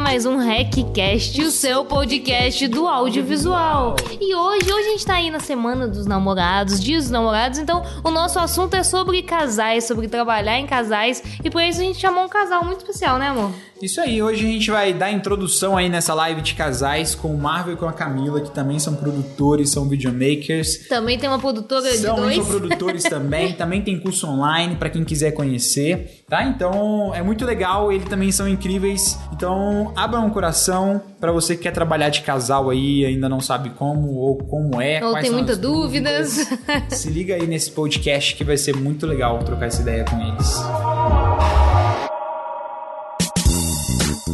[0.00, 3.96] mais um RecCast, o seu podcast do audiovisual.
[4.18, 7.84] E hoje, hoje a gente tá aí na semana dos namorados, dias dos namorados, então
[8.02, 11.98] o nosso assunto é sobre casais, sobre trabalhar em casais, e por isso a gente
[11.98, 13.52] chamou um casal muito especial, né, amor?
[13.82, 17.38] Isso aí, hoje a gente vai dar introdução aí nessa live de casais com o
[17.38, 20.86] Marvel e com a Camila, que também são produtores, são videomakers.
[20.86, 22.36] Também tem uma produtora são de dois.
[22.36, 26.44] São produtores também, também tem curso online para quem quiser conhecer, tá?
[26.44, 29.18] Então é muito legal, eles também são incríveis.
[29.32, 33.70] Então abra um coração para você que quer trabalhar de casal aí, ainda não sabe
[33.70, 35.02] como ou como é.
[35.02, 36.36] Ou tem muitas dúvidas.
[36.36, 36.98] dúvidas.
[36.98, 40.60] Se liga aí nesse podcast que vai ser muito legal trocar essa ideia com eles.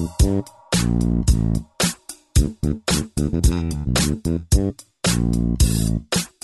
[0.07, 0.49] Thank
[6.17, 6.36] you.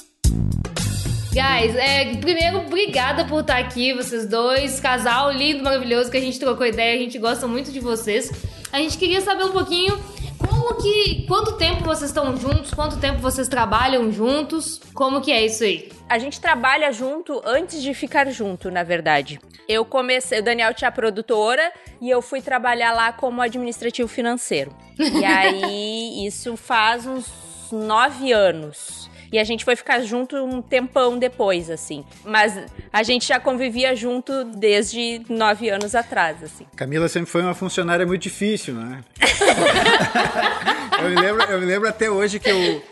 [1.33, 4.79] Guys, é, primeiro, obrigada por estar aqui, vocês dois.
[4.79, 8.31] Casal lindo, maravilhoso, que a gente trocou ideia, a gente gosta muito de vocês.
[8.71, 9.99] A gente queria saber um pouquinho
[10.37, 11.25] como que.
[11.27, 12.75] Quanto tempo vocês estão juntos?
[12.75, 14.79] Quanto tempo vocês trabalham juntos?
[14.93, 15.91] Como que é isso aí?
[16.09, 19.41] A gente trabalha junto antes de ficar junto, na verdade.
[19.67, 24.77] Eu comecei, o Daniel tinha produtora e eu fui trabalhar lá como administrativo financeiro.
[24.99, 27.27] E aí, isso faz uns
[27.73, 29.11] nove anos.
[29.33, 32.05] E a gente foi ficar junto um tempão depois, assim.
[32.25, 32.59] Mas
[32.93, 36.67] a gente já convivia junto desde nove anos atrás, assim.
[36.77, 39.03] Camila sempre foi uma funcionária muito difícil, né?
[41.03, 42.83] eu, me lembro, eu me lembro até hoje que eu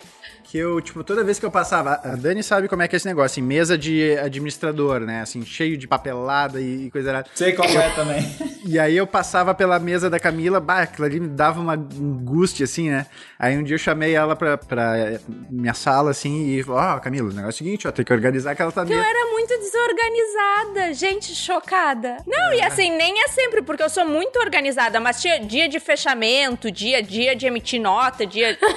[0.42, 2.98] que eu, tipo, toda vez que eu passava, a Dani sabe como é que é
[2.98, 7.28] esse negócio, assim, mesa de administrador, né, assim, cheio de papelada e, coisa errada.
[7.34, 8.20] Sei qual é também.
[8.64, 12.64] E aí eu passava pela mesa da Camila, bah, aquilo ali me dava uma angústia,
[12.64, 13.06] assim, né,
[13.38, 15.18] aí um dia eu chamei ela pra, pra
[15.48, 18.12] minha sala, assim, e ó, oh, Camila, o negócio é o seguinte, ó, tem que
[18.12, 19.00] organizar aquela tua mesa.
[19.00, 22.16] Eu era muito desorganizada, gente, chocada.
[22.27, 22.56] Não, é.
[22.56, 26.70] e assim, nem é sempre, porque eu sou muito organizada, mas tinha dia de fechamento,
[26.70, 28.58] dia, dia de emitir nota, dia...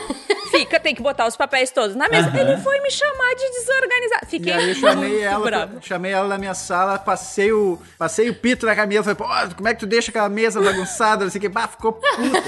[0.54, 2.30] Fica, tem que botar os papéis todos na mesa.
[2.30, 2.38] Uhum.
[2.38, 4.26] Ele foi me chamar de desorganizado.
[4.28, 5.78] Fiquei e aí eu chamei ela, bravo.
[5.82, 9.68] chamei ela na minha sala, passei o, passei o pito na Camila, falei, pô, como
[9.68, 11.24] é que tu deixa aquela mesa bagunçada?
[11.24, 12.44] Não sei o que, bah, ficou puta.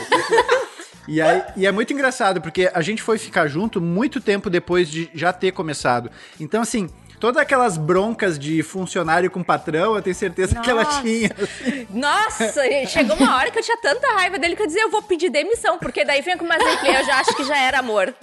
[1.07, 4.89] E, aí, e é muito engraçado, porque a gente foi ficar junto muito tempo depois
[4.89, 6.09] de já ter começado.
[6.39, 6.89] Então, assim,
[7.19, 10.63] todas aquelas broncas de funcionário com patrão, eu tenho certeza Nossa.
[10.63, 11.31] que ela tinha.
[11.41, 11.87] Assim.
[11.89, 15.01] Nossa, chegou uma hora que eu tinha tanta raiva dele que eu dizia, eu vou
[15.01, 18.13] pedir demissão, porque daí vem com umas implicâncias, eu já acho que já era amor.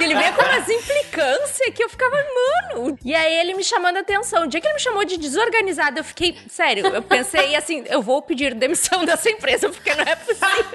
[0.00, 2.98] ele veio com umas implicâncias que eu ficava, mano.
[3.04, 4.44] E aí ele me chamando a atenção.
[4.44, 8.02] O dia que ele me chamou de desorganizado, eu fiquei, sério, eu pensei assim, eu
[8.02, 10.66] vou pedir demissão dessa empresa, porque não é possível.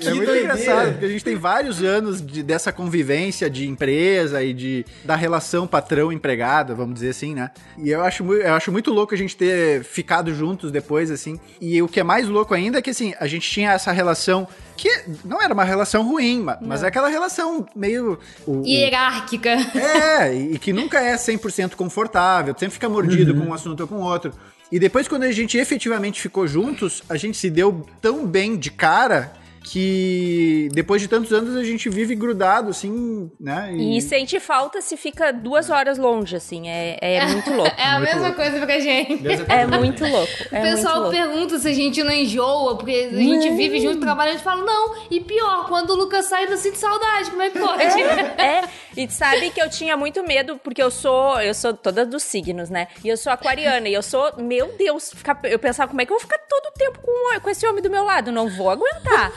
[0.00, 4.52] é muito engraçado, porque a gente tem vários anos de, dessa convivência de empresa e
[4.52, 7.50] de da relação patrão-empregada, vamos dizer assim, né?
[7.78, 11.38] E eu acho, eu acho muito louco a gente ter ficado juntos depois, assim.
[11.60, 14.46] E o que é mais louco ainda é que, assim, a gente tinha essa relação
[14.76, 14.90] que
[15.24, 18.18] não era uma relação ruim, mas é aquela relação meio...
[18.46, 19.56] O, Hierárquica.
[19.74, 23.40] É, e que nunca é 100% confortável, sempre fica mordido uhum.
[23.40, 24.32] com um assunto ou com outro.
[24.70, 28.70] E depois, quando a gente efetivamente ficou juntos, a gente se deu tão bem de
[28.70, 29.32] cara
[29.66, 33.74] que depois de tantos anos a gente vive grudado, assim, né?
[33.74, 36.68] E, e sente falta se fica duas horas longe, assim.
[36.68, 37.74] É, é muito louco.
[37.76, 38.36] é a muito mesma louco.
[38.36, 39.24] coisa pra gente.
[39.48, 40.32] É muito louco.
[40.52, 41.10] É o pessoal louco.
[41.10, 43.56] pergunta se a gente não enjoa, porque a gente não.
[43.56, 44.94] vive junto, trabalha, a gente fala, não.
[45.10, 47.30] E pior, quando o Lucas sai, eu sinto saudade.
[47.30, 47.82] Como é que pode?
[47.82, 48.64] É, é.
[48.96, 52.70] E sabe que eu tinha muito medo, porque eu sou, eu sou toda dos signos,
[52.70, 52.86] né?
[53.04, 56.12] E eu sou aquariana, e eu sou, meu Deus, ficar, eu pensava, como é que
[56.12, 58.32] eu vou ficar todo o tempo com, com esse homem do meu lado?
[58.32, 59.32] Não vou aguentar.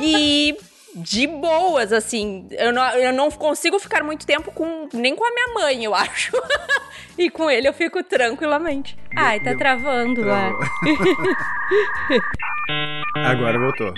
[0.00, 0.56] E
[0.94, 2.46] de boas, assim.
[2.50, 5.94] Eu não, eu não consigo ficar muito tempo com nem com a minha mãe, eu
[5.94, 6.32] acho.
[7.16, 8.96] e com ele eu fico tranquilamente.
[9.16, 10.52] Ai, tá travando lá.
[13.16, 13.92] Agora voltou.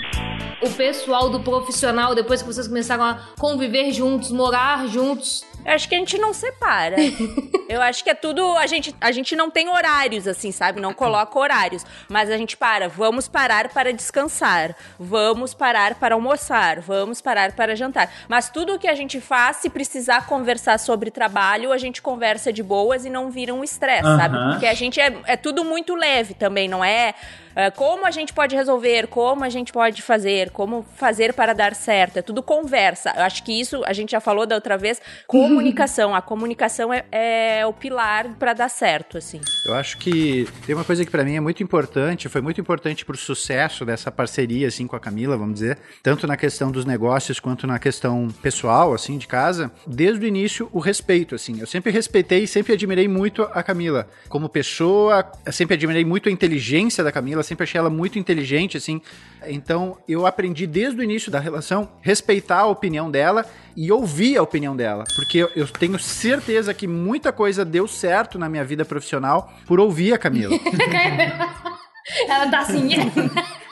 [0.61, 5.89] O pessoal do profissional, depois que vocês começaram a conviver juntos, morar juntos, eu acho
[5.89, 6.95] que a gente não separa.
[7.67, 8.55] eu acho que é tudo.
[8.57, 10.79] A gente, a gente não tem horários, assim, sabe?
[10.79, 11.83] Não coloca horários.
[12.07, 12.87] Mas a gente para.
[12.87, 14.75] Vamos parar para descansar.
[14.99, 16.79] Vamos parar para almoçar.
[16.81, 18.11] Vamos parar para jantar.
[18.27, 22.61] Mas tudo que a gente faz, se precisar conversar sobre trabalho, a gente conversa de
[22.61, 24.17] boas e não vira um estresse, uhum.
[24.17, 24.37] sabe?
[24.51, 27.15] Porque a gente é, é tudo muito leve também, não é?
[27.55, 31.73] Uh, como a gente pode resolver, como a gente pode fazer, como fazer para dar
[31.73, 32.17] certo.
[32.17, 33.13] É tudo conversa.
[33.15, 35.01] Eu acho que isso a gente já falou da outra vez.
[35.25, 36.13] Comunicação.
[36.13, 39.39] A comunicação é, é o pilar para dar certo, assim.
[39.65, 43.05] Eu acho que tem uma coisa que para mim é muito importante, foi muito importante
[43.05, 47.39] pro sucesso dessa parceria, assim, com a Camila, vamos dizer, tanto na questão dos negócios
[47.39, 49.71] quanto na questão pessoal, assim, de casa.
[49.87, 51.59] Desde o início, o respeito, assim.
[51.59, 56.31] Eu sempre respeitei e sempre admirei muito a Camila como pessoa, sempre admirei muito a
[56.31, 59.01] inteligência da Camila, sempre achei ela muito inteligente, assim.
[59.47, 63.45] Então, eu aprendi desde o início da relação respeitar a opinião dela
[63.77, 68.37] e ouvir a opinião dela, porque eu- eu tenho certeza que muita coisa deu certo
[68.39, 70.55] na minha vida profissional por ouvir a Camila.
[72.27, 72.89] Ela tá assim.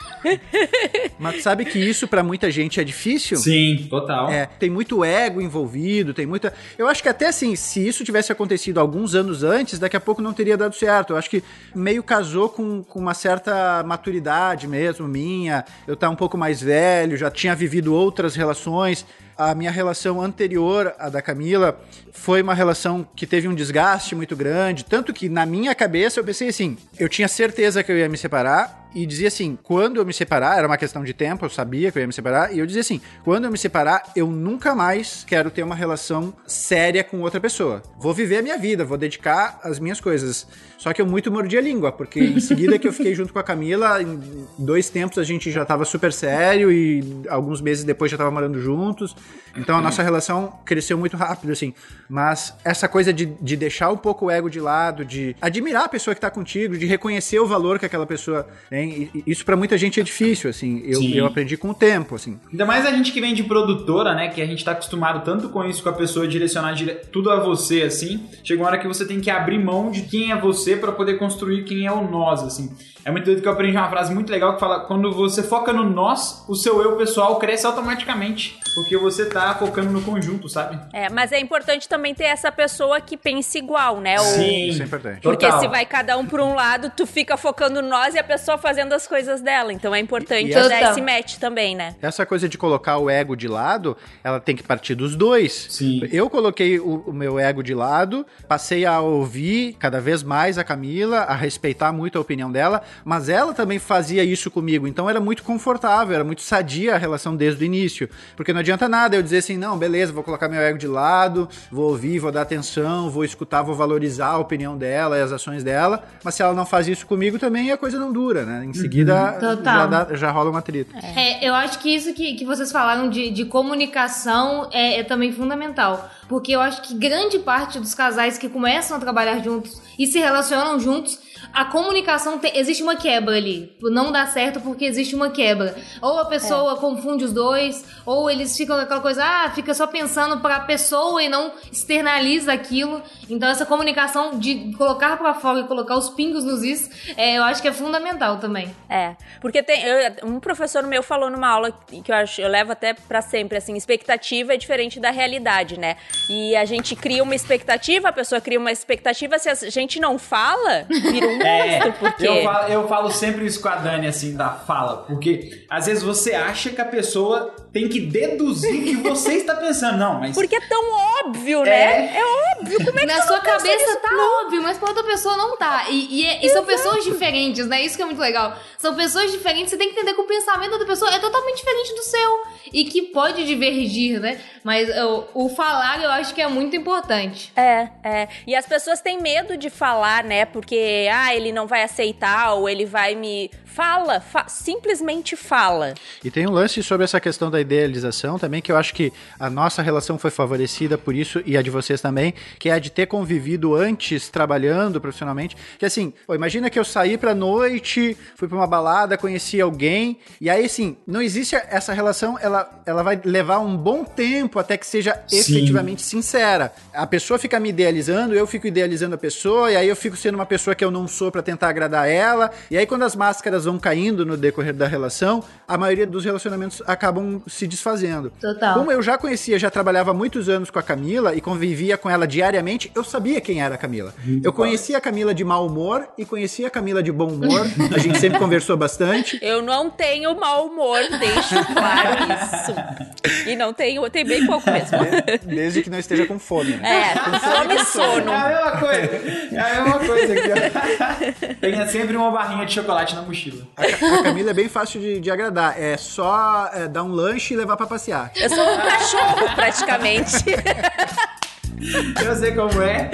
[1.18, 3.36] Mas sabe que isso pra muita gente é difícil?
[3.36, 4.30] Sim, total.
[4.30, 6.52] É, tem muito ego envolvido, tem muita.
[6.78, 10.22] Eu acho que até assim, se isso tivesse acontecido alguns anos antes, daqui a pouco
[10.22, 11.12] não teria dado certo.
[11.12, 11.42] Eu acho que
[11.74, 15.64] meio casou com, com uma certa maturidade mesmo, minha.
[15.86, 19.06] Eu tá um pouco mais velho, já tinha vivido outras relações.
[19.36, 21.80] A minha relação anterior à da Camila
[22.12, 24.84] foi uma relação que teve um desgaste muito grande.
[24.84, 28.16] Tanto que na minha cabeça eu pensei assim: eu tinha certeza que eu ia me
[28.16, 28.83] separar.
[28.94, 31.98] E dizia assim: quando eu me separar, era uma questão de tempo, eu sabia que
[31.98, 32.54] eu ia me separar.
[32.54, 36.32] E eu dizia assim: quando eu me separar, eu nunca mais quero ter uma relação
[36.46, 37.82] séria com outra pessoa.
[37.98, 40.46] Vou viver a minha vida, vou dedicar as minhas coisas.
[40.78, 43.38] Só que eu muito mordi a língua, porque em seguida que eu fiquei junto com
[43.38, 44.20] a Camila, em
[44.58, 48.60] dois tempos a gente já tava super sério e alguns meses depois já tava morando
[48.60, 49.16] juntos.
[49.56, 51.72] Então a nossa relação cresceu muito rápido, assim.
[52.08, 55.88] Mas essa coisa de, de deixar um pouco o ego de lado, de admirar a
[55.88, 59.44] pessoa que tá contigo, de reconhecer o valor que aquela pessoa tem, e- e isso
[59.44, 60.82] pra muita gente é difícil, assim.
[60.84, 61.14] Eu, Sim.
[61.14, 62.38] eu aprendi com o tempo, assim.
[62.50, 64.28] Ainda mais a gente que vem de produtora, né?
[64.28, 67.36] Que a gente tá acostumado tanto com isso, com a pessoa direcionar dire- tudo a
[67.40, 68.28] você, assim.
[68.42, 71.14] Chega uma hora que você tem que abrir mão de quem é você pra poder
[71.18, 72.70] construir quem é o nós, assim.
[73.04, 75.72] É muito doido que eu aprendi uma frase muito legal que fala: quando você foca
[75.74, 78.58] no nós, o seu eu pessoal cresce automaticamente.
[78.74, 80.78] Porque você tá focando no conjunto, sabe?
[80.92, 84.16] É, mas é importante também ter essa pessoa que pense igual, né?
[84.18, 84.68] O- Sim.
[84.68, 85.20] Isso é importante.
[85.20, 85.60] Porque Total.
[85.60, 88.56] se vai cada um por um lado, tu fica focando no nós e a pessoa
[88.56, 89.72] fazendo as coisas dela.
[89.72, 91.94] Então é importante E- e dar essa- esse match também, né?
[92.00, 95.66] Essa coisa de colocar o ego de lado, ela tem que partir dos dois.
[95.70, 96.00] Sim.
[96.12, 100.64] Eu coloquei o, o meu ego de lado, passei a ouvir cada vez mais a
[100.64, 105.20] Camila, a respeitar muito a opinião dela, mas ela também fazia isso comigo, então era
[105.20, 108.08] muito confortável, era muito sadia a relação desde o início.
[108.36, 111.48] Porque não adianta nada eu dizer assim, não, beleza, vou colocar meu ego de lado,
[111.70, 115.62] vou ouvir, vou dar atenção, vou escutar, vou valorizar a opinião dela e as ações
[115.64, 118.64] dela, mas se ela não faz isso comigo também, a coisa não dura, né?
[118.64, 119.56] Em seguida Total.
[119.78, 120.96] já, dá- já rola uma treta.
[120.98, 125.32] É, eu acho que isso que, que vocês falaram de, de comunicação é, é também
[125.32, 126.08] fundamental.
[126.28, 130.18] Porque eu acho que grande parte dos casais que começam a trabalhar juntos e se
[130.18, 131.18] relacionam juntos,
[131.54, 133.76] a comunicação tem, existe uma quebra ali.
[133.80, 135.74] Não dá certo porque existe uma quebra.
[136.02, 139.86] Ou a pessoa confunde os dois, ou eles ficam com aquela coisa, ah, fica só
[139.86, 143.02] pensando pra pessoa e não externaliza aquilo.
[143.30, 147.44] Então essa comunicação de colocar pra fora e colocar os pingos nos is, é, eu
[147.44, 148.74] acho que é fundamental também.
[148.88, 151.70] É, porque tem eu- um professor meu falou numa aula
[152.04, 155.96] que eu acho, eu levo até pra sempre assim, expectativa é diferente da realidade, né?
[156.28, 160.18] E a gente cria uma expectativa, a pessoa cria uma expectativa, se a gente não
[160.18, 164.06] fala, vira um monstro, porque É, eu falo, eu falo sempre isso com a Dani,
[164.06, 168.84] assim, da fala, porque às vezes você acha que a pessoa tem que deduzir o
[168.84, 169.98] que você está pensando.
[169.98, 170.34] Não, mas.
[170.34, 170.82] porque é tão
[171.26, 172.16] óbvio, né?
[172.16, 172.22] É,
[172.58, 173.98] óbvio, como é que Na sua não cabeça nisso?
[174.00, 175.86] tá óbvio, mas pra outra pessoa não tá.
[175.90, 177.82] E, e, é- e são pessoas diferentes, né?
[177.82, 178.56] Isso que é muito legal.
[178.78, 181.94] São pessoas diferentes, você tem que entender que o pensamento da pessoa é totalmente diferente
[181.94, 182.42] do seu.
[182.72, 184.40] E que pode divergir, né?
[184.62, 187.52] Mas o, o falar eu acho que é muito importante.
[187.56, 188.28] É, é.
[188.46, 190.44] E as pessoas têm medo de falar, né?
[190.44, 193.50] Porque, ah, ele não vai aceitar ou ele vai me.
[193.66, 195.94] Fala, fa- simplesmente fala.
[196.22, 199.50] E tem um lance sobre essa questão da idealização também, que eu acho que a
[199.50, 202.90] nossa relação foi favorecida por isso, e a de vocês também, que é a de
[202.90, 205.56] ter convivido antes, trabalhando profissionalmente.
[205.78, 210.18] Que assim, pô, imagina que eu saí pra noite, fui pra uma balada, conheci alguém,
[210.40, 214.76] e aí assim, não existe essa relação, ela, ela vai levar um bom tempo até
[214.76, 215.38] que seja Sim.
[215.38, 216.72] efetivamente sincera.
[216.92, 220.34] A pessoa fica me idealizando, eu fico idealizando a pessoa, e aí eu fico sendo
[220.34, 223.64] uma pessoa que eu não sou pra tentar agradar ela, e aí quando as máscaras
[223.64, 228.32] vão caindo no decorrer da relação, a maioria dos relacionamentos acabam se desfazendo.
[228.40, 228.74] Total.
[228.74, 232.10] Como eu já conhecia, já trabalhava há muitos anos com a Camila e convivia com
[232.10, 234.12] ela diariamente, eu sabia quem era a Camila.
[234.42, 237.98] Eu conhecia a Camila de mau humor e conhecia a Camila de bom humor, a
[237.98, 239.38] gente sempre conversou bastante.
[239.40, 243.13] Eu não tenho mau humor, deixo claro isso.
[243.54, 244.98] E não eu tenho bem pouco mesmo.
[245.46, 247.12] Desde que não esteja com fome, né?
[247.12, 248.32] É, com fome e sono.
[248.32, 249.10] É a mesma coisa.
[249.52, 251.54] É a mesma coisa aqui, ó.
[251.60, 253.64] Tenha sempre uma barrinha de chocolate na mochila.
[253.76, 255.80] A, a Camila é bem fácil de, de agradar.
[255.80, 258.32] É só é, dar um lanche e levar pra passear.
[258.34, 260.44] Eu sou um cachorro, praticamente.
[262.24, 263.10] Eu sei como é.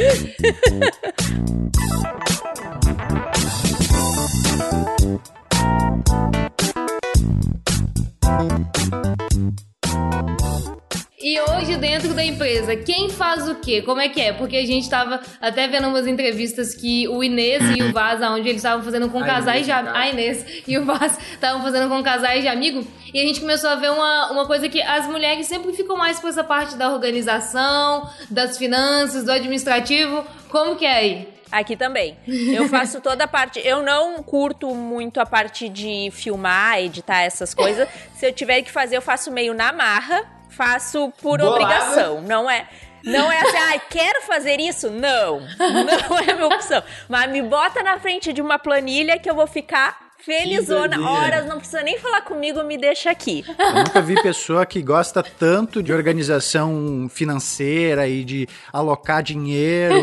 [11.32, 13.82] E hoje, dentro da empresa, quem faz o quê?
[13.82, 14.32] Como é que é?
[14.32, 18.48] Porque a gente tava até vendo umas entrevistas que o Inês e o Vaz, onde
[18.48, 19.96] eles estavam fazendo com casais de no am- caso.
[19.96, 22.84] A Inês e o Vaz estavam fazendo com casais de amigo.
[23.14, 26.18] E a gente começou a ver uma, uma coisa que as mulheres sempre ficam mais
[26.18, 30.24] com essa parte da organização, das finanças, do administrativo.
[30.48, 31.28] Como que é aí?
[31.52, 32.16] Aqui também.
[32.26, 33.60] Eu faço toda a parte.
[33.64, 37.88] Eu não curto muito a parte de filmar, editar essas coisas.
[38.16, 40.39] Se eu tiver que fazer, eu faço meio na marra.
[40.60, 41.64] Faço por Bolada.
[41.64, 42.20] obrigação.
[42.20, 42.68] Não é.
[43.02, 44.90] Não é assim, ah, quero fazer isso?
[44.90, 45.40] Não.
[45.58, 46.82] Não é a minha opção.
[47.08, 51.00] Mas me bota na frente de uma planilha que eu vou ficar felizona.
[51.00, 53.44] Horas, não precisa nem falar comigo, me deixa aqui.
[53.58, 59.94] Eu nunca vi pessoa que gosta tanto de organização financeira e de alocar dinheiro.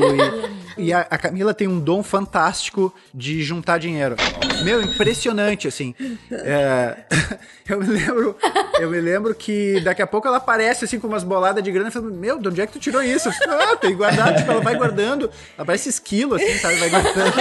[0.78, 4.16] E, e a, a Camila tem um dom fantástico de juntar dinheiro.
[4.64, 5.94] Meu, impressionante, assim.
[6.32, 6.98] É,
[7.70, 8.38] eu, me lembro,
[8.80, 11.90] eu me lembro que daqui a pouco ela aparece assim com umas boladas de grana
[11.90, 13.30] e fala: Meu, de onde é que tu tirou isso?
[13.30, 14.38] Eu ah, tem guardado.
[14.38, 15.30] Tipo, ela vai guardando.
[15.58, 16.76] Ela parece esquilo, assim, sabe?
[16.76, 17.34] Vai guardando.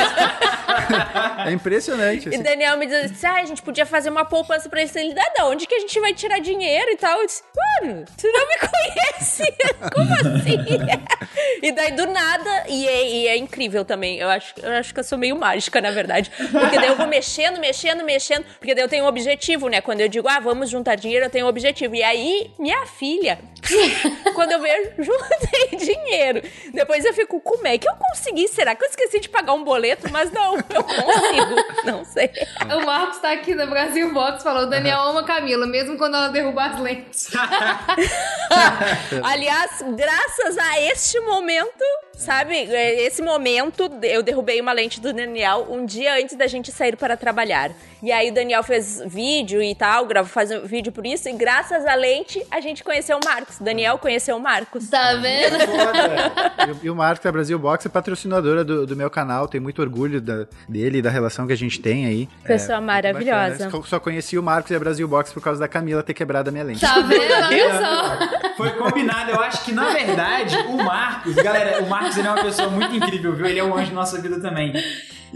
[1.47, 2.27] É impressionante.
[2.27, 2.43] E Assim.
[2.43, 4.99] Daniel me disse, ah, a gente podia fazer uma poupança pra isso.
[4.99, 7.21] Ele, "Ah, da onde que a gente vai tirar dinheiro e tal?
[7.21, 7.43] Eu disse,
[7.83, 9.43] mano, tu não me conhece?
[9.95, 10.57] Como assim?
[11.63, 14.19] e daí, do nada, e é, e é incrível também.
[14.19, 16.31] Eu acho, eu acho que eu sou meio mágica, na verdade.
[16.37, 18.45] Porque daí eu vou mexendo, mexendo, mexendo.
[18.59, 19.81] Porque daí eu tenho um objetivo, né?
[19.81, 21.95] Quando eu digo, ah, vamos juntar dinheiro, eu tenho um objetivo.
[21.95, 23.39] E aí, minha filha,
[24.35, 26.43] quando eu vejo, juntei dinheiro.
[26.73, 28.49] Depois eu fico, como é que eu consegui?
[28.49, 30.11] Será que eu esqueci de pagar um boleto?
[30.11, 31.65] Mas não, eu consigo.
[31.85, 32.31] Não sei.
[32.75, 36.65] O Marcos tá aqui da Brasil Box falou: Daniel ama Camila, mesmo quando ela derruba
[36.65, 37.29] as lentes.
[39.23, 42.55] Aliás, graças a este momento, sabe?
[42.55, 46.97] é, Esse momento, eu derrubei uma lente do Daniel um dia antes da gente sair
[46.97, 47.71] para trabalhar.
[48.03, 51.33] E aí o Daniel fez vídeo e tal, gravou, faz um vídeo por isso, e
[51.33, 53.59] graças à lente a gente conheceu o Marcos.
[53.59, 54.89] Daniel conheceu o Marcos.
[54.89, 55.57] Tá vendo?
[56.83, 60.21] E, o Marcos da Brasil Box é patrocinadora do, do meu canal, tenho muito orgulho
[60.21, 62.29] da- dele e da relação que a gente tem aí.
[62.45, 63.65] Pessoa É, maravilhosa.
[63.67, 63.85] bacana.
[63.87, 66.53] Só conheci o Marcos e a Brasil Box por causa da Camila ter quebrado a
[66.53, 66.81] minha lente.
[66.81, 67.23] Tá vendo?
[67.23, 68.55] Olha só.
[68.57, 69.31] Foi combinado.
[69.31, 72.95] Eu acho que, na verdade, o Marcos, galera, o Marcos ele é uma pessoa muito
[72.95, 73.47] incrível, viu?
[73.47, 74.73] Ele é um anjo da nossa vida também.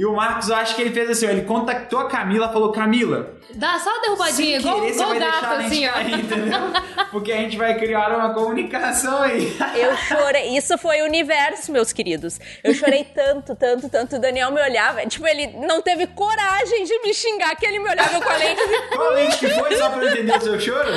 [0.01, 2.73] E o Marcos, eu acho que ele fez assim, ó, ele contactou a Camila falou,
[2.73, 5.93] Camila, Dá só uma derrubadinha, igual, querer igual vai gato, a assim, ó.
[5.93, 6.25] cair?
[7.11, 9.57] Porque a gente vai criar uma comunicação aí.
[9.75, 10.57] Eu chorei.
[10.57, 12.39] Isso foi o universo, meus queridos.
[12.63, 14.17] Eu chorei tanto, tanto, tanto.
[14.17, 15.05] O Daniel me olhava.
[15.07, 18.63] Tipo, ele não teve coragem de me xingar, que ele me olhava com a lente.
[18.95, 20.91] Qual lente que foi, só pra eu entender o seu choro?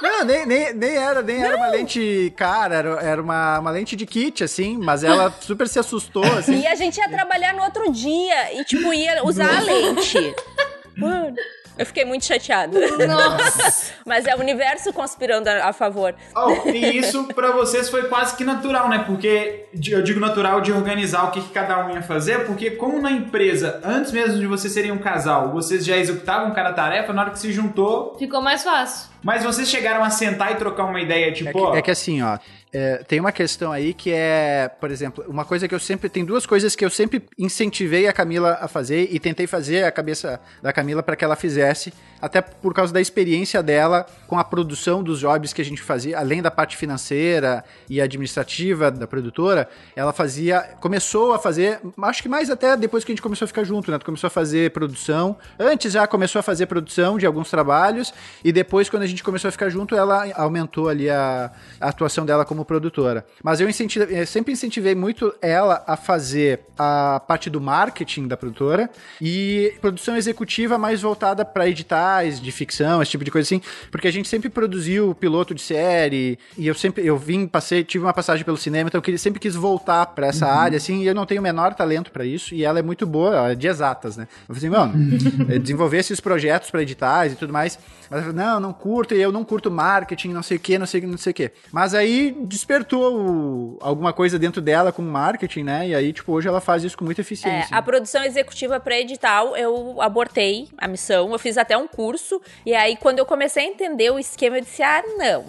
[0.00, 3.96] Não, nem, nem, nem era, nem era uma lente cara, era, era uma, uma lente
[3.96, 6.60] de kit, assim, mas ela super se assustou, assim.
[6.60, 10.34] E a gente ia trabalhar no outro dia e, tipo, ia usar a lente.
[10.96, 11.34] Mano,
[11.78, 12.78] eu fiquei muito chateada.
[13.06, 13.92] Nossa.
[14.04, 16.14] Mas é o universo conspirando a, a favor.
[16.36, 19.02] Oh, e isso pra vocês foi quase que natural, né?
[19.06, 23.00] Porque eu digo natural de organizar o que, que cada um ia fazer, porque como
[23.00, 27.22] na empresa, antes mesmo de vocês serem um casal, vocês já executavam cada tarefa, na
[27.22, 29.08] hora que se juntou, Ficou mais fácil.
[29.22, 31.90] mas vocês chegaram a sentar e trocar uma ideia, tipo, É que, ó, é que
[31.90, 32.38] assim, ó,
[32.72, 36.08] é, tem uma questão aí que é, por exemplo, uma coisa que eu sempre.
[36.08, 39.90] Tem duas coisas que eu sempre incentivei a Camila a fazer e tentei fazer a
[39.90, 44.44] cabeça da Camila para que ela fizesse, até por causa da experiência dela com a
[44.44, 49.68] produção dos jobs que a gente fazia, além da parte financeira e administrativa da produtora,
[49.96, 50.60] ela fazia.
[50.80, 53.90] Começou a fazer, acho que mais até depois que a gente começou a ficar junto,
[53.90, 53.98] né?
[53.98, 55.36] Começou a fazer produção.
[55.58, 59.48] Antes já começou a fazer produção de alguns trabalhos, e depois, quando a gente começou
[59.48, 61.50] a ficar junto, ela aumentou ali a,
[61.80, 63.24] a atuação dela como produtora.
[63.42, 68.88] Mas eu, eu sempre incentivei muito ela a fazer a parte do marketing da produtora
[69.20, 74.08] e produção executiva mais voltada para editais de ficção, esse tipo de coisa assim, porque
[74.08, 78.12] a gente sempre produziu piloto de série e eu sempre eu vim, passei, tive uma
[78.12, 81.26] passagem pelo cinema, então eu sempre quis voltar para essa área assim, e eu não
[81.26, 84.16] tenho o menor talento para isso e ela é muito boa, ela é de exatas,
[84.16, 84.26] né?
[84.48, 87.78] Eu falei assim, mano, é, desenvolver esses projetos para editais e tudo mais.
[88.10, 90.78] Mas ela falou, não, não curto, e eu não curto marketing, não sei o que,
[90.78, 91.52] não sei, não sei o que.
[91.72, 95.88] Mas aí despertou o- alguma coisa dentro dela com marketing, né?
[95.88, 97.76] E aí, tipo, hoje ela faz isso com muita É, eficiência.
[97.76, 102.74] a produção executiva para edital, eu abortei a missão, eu fiz até um curso, e
[102.74, 105.44] aí quando eu comecei a entender o esquema, eu disse, ah, não,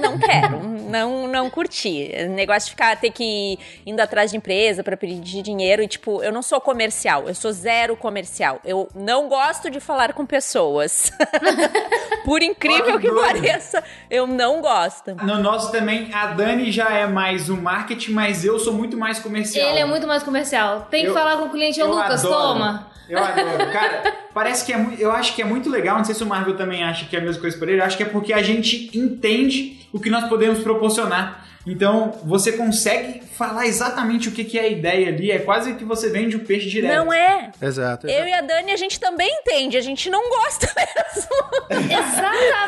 [0.00, 2.10] não quero, não, não curti.
[2.26, 5.88] O negócio de ficar, ter que ir indo atrás de empresa para pedir dinheiro, e
[5.88, 10.26] tipo, eu não sou comercial, eu sou zero comercial, eu não gosto de falar com
[10.26, 11.12] pessoas.
[12.24, 15.14] Por incrível que pareça, eu não gosto.
[15.24, 19.18] No nosso também, a Dani já é mais o marketing, mas eu sou muito mais
[19.18, 19.70] comercial.
[19.70, 20.86] Ele é muito mais comercial.
[20.90, 22.54] Tem que Eu- falar com o cliente, ô Lucas, adoro.
[22.54, 22.86] toma.
[23.08, 23.72] Eu adoro.
[23.72, 25.00] Cara, parece que é muito.
[25.00, 25.96] Eu acho que é muito legal.
[25.98, 27.80] Não sei se o Marvel também acha que é a mesma coisa para ele.
[27.80, 31.44] Eu acho que é porque a gente entende o que nós podemos proporcionar.
[31.66, 35.30] Então, você consegue falar exatamente o que que é a ideia ali.
[35.30, 36.94] É quase que você vende o peixe direto.
[36.94, 37.50] Não é.
[37.60, 38.06] Exato.
[38.06, 39.76] Eu e a Dani, a gente também entende.
[39.76, 41.30] A gente não gosta mesmo.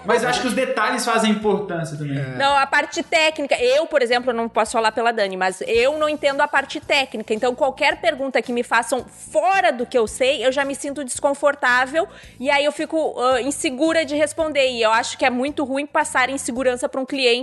[0.05, 2.17] Mas eu acho que os detalhes fazem importância também.
[2.37, 3.57] Não, a parte técnica.
[3.63, 7.35] Eu, por exemplo, não posso falar pela Dani, mas eu não entendo a parte técnica.
[7.35, 11.05] Então, qualquer pergunta que me façam fora do que eu sei, eu já me sinto
[11.05, 12.09] desconfortável
[12.41, 14.71] e aí eu fico ah, insegura de responder.
[14.71, 17.36] E eu acho que é muito ruim passar insegurança para um cliente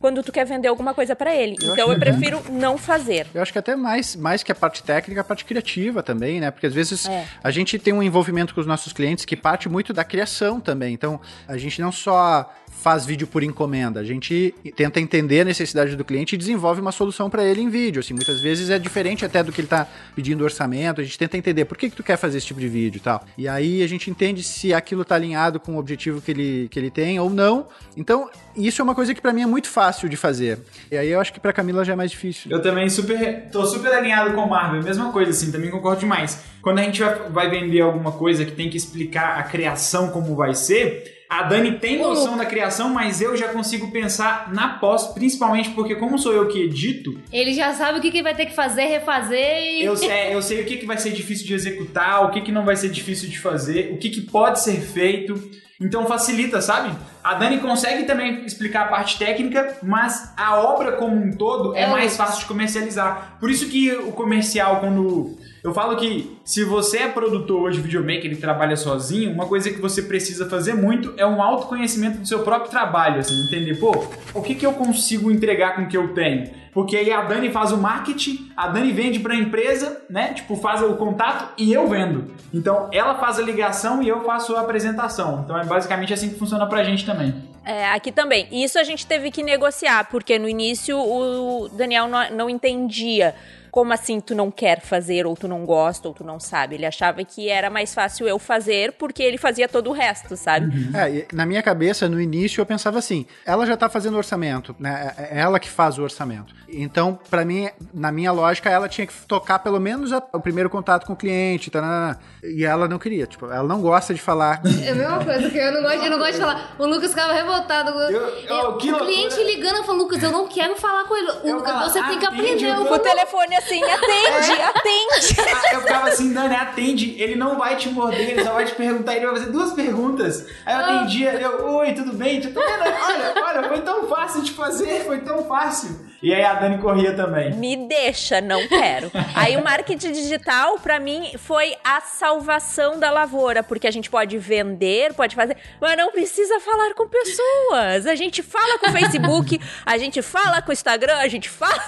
[0.00, 1.56] quando tu quer vender alguma coisa para ele.
[1.62, 3.26] Eu então, eu prefiro não fazer.
[3.32, 6.50] Eu acho que até mais, mais que a parte técnica, a parte criativa também, né?
[6.50, 7.24] Porque às vezes É.
[7.42, 10.92] a gente tem um envolvimento com os nossos clientes que parte muito da criação também.
[10.92, 15.94] Então, a gente não só faz vídeo por encomenda, a gente tenta entender a necessidade
[15.94, 18.00] do cliente e desenvolve uma solução para ele em vídeo.
[18.00, 19.86] Assim, muitas vezes é diferente até do que ele tá
[20.16, 22.68] pedindo orçamento, a gente tenta entender por que, que tu quer fazer esse tipo de
[22.68, 23.24] vídeo e tal.
[23.38, 26.78] E aí a gente entende se aquilo tá alinhado com o objetivo que ele, que
[26.78, 27.68] ele tem ou não.
[27.96, 30.58] Então, isso é uma coisa que para mim é muito fácil de fazer.
[30.90, 32.50] E aí eu acho que para Camila já é mais difícil.
[32.50, 36.42] Eu também super, tô super alinhado com o Marvel, mesma coisa assim, também concordo demais.
[36.60, 40.54] Quando a gente vai vender alguma coisa que tem que explicar a criação como vai
[40.54, 45.70] ser, a Dani tem noção da criação, mas eu já consigo pensar na pós, principalmente
[45.70, 48.54] porque como sou eu que edito, Ele já sabe o que, que vai ter que
[48.54, 49.82] fazer, refazer e.
[49.82, 52.52] eu, é, eu sei o que, que vai ser difícil de executar, o que, que
[52.52, 55.62] não vai ser difícil de fazer, o que, que pode ser feito.
[55.80, 56.94] Então facilita, sabe?
[57.24, 61.82] A Dani consegue também explicar a parte técnica, mas a obra como um todo é
[61.82, 63.38] É mais fácil de comercializar.
[63.40, 65.36] Por isso que o comercial, quando.
[65.64, 69.80] Eu falo que se você é produtor de videomaker e trabalha sozinho, uma coisa que
[69.80, 73.92] você precisa fazer muito é um autoconhecimento do seu próprio trabalho, assim, entender, pô,
[74.34, 76.50] o que, que eu consigo entregar com o que eu tenho?
[76.72, 80.32] Porque aí a Dani faz o marketing, a Dani vende pra empresa, né?
[80.32, 82.34] Tipo, faz o contato e eu vendo.
[82.52, 85.42] Então, ela faz a ligação e eu faço a apresentação.
[85.44, 87.34] Então, é basicamente assim que funciona pra gente também.
[87.64, 88.48] É, aqui também.
[88.50, 93.34] Isso a gente teve que negociar, porque no início o Daniel não, não entendia.
[93.72, 96.74] Como assim tu não quer fazer, ou tu não gosta, ou tu não sabe?
[96.76, 100.70] Ele achava que era mais fácil eu fazer, porque ele fazia todo o resto, sabe?
[100.94, 104.76] É, e na minha cabeça, no início, eu pensava assim: ela já tá fazendo orçamento,
[104.78, 105.14] né?
[105.16, 106.54] É ela que faz o orçamento.
[106.68, 110.68] Então, pra mim, na minha lógica, ela tinha que tocar pelo menos a- o primeiro
[110.70, 114.60] contato com o cliente, tá, e ela não queria, tipo, ela não gosta de falar.
[114.84, 116.76] É a mesma coisa, que eu não gosto, eu não gosto de falar.
[116.78, 117.90] O Lucas ficava revoltado.
[117.90, 119.06] Eu- eu- que o loucura.
[119.06, 121.30] cliente ligando e falando, Lucas, eu não quero falar com ele.
[121.30, 122.78] O Eu Lucas, você tem que atende aprender.
[122.78, 125.36] o Eu O telefone assim, atende, atende.
[125.52, 128.74] Ah, Eu ficava assim, Dani, atende, ele não vai te morder, ele só vai te
[128.74, 130.46] perguntar, ele vai fazer duas perguntas.
[130.66, 132.40] Aí eu atendia, eu, oi, tudo bem?
[132.40, 132.64] Tudo bem?
[132.64, 136.11] Olha, olha, foi tão fácil de fazer, foi tão fácil.
[136.22, 137.52] E aí a Dani corria também.
[137.54, 139.10] Me deixa, não quero.
[139.34, 144.38] Aí o marketing digital, pra mim, foi a salvação da lavoura, porque a gente pode
[144.38, 148.06] vender, pode fazer, mas não precisa falar com pessoas.
[148.06, 151.82] A gente fala com o Facebook, a gente fala com o Instagram, a gente fala.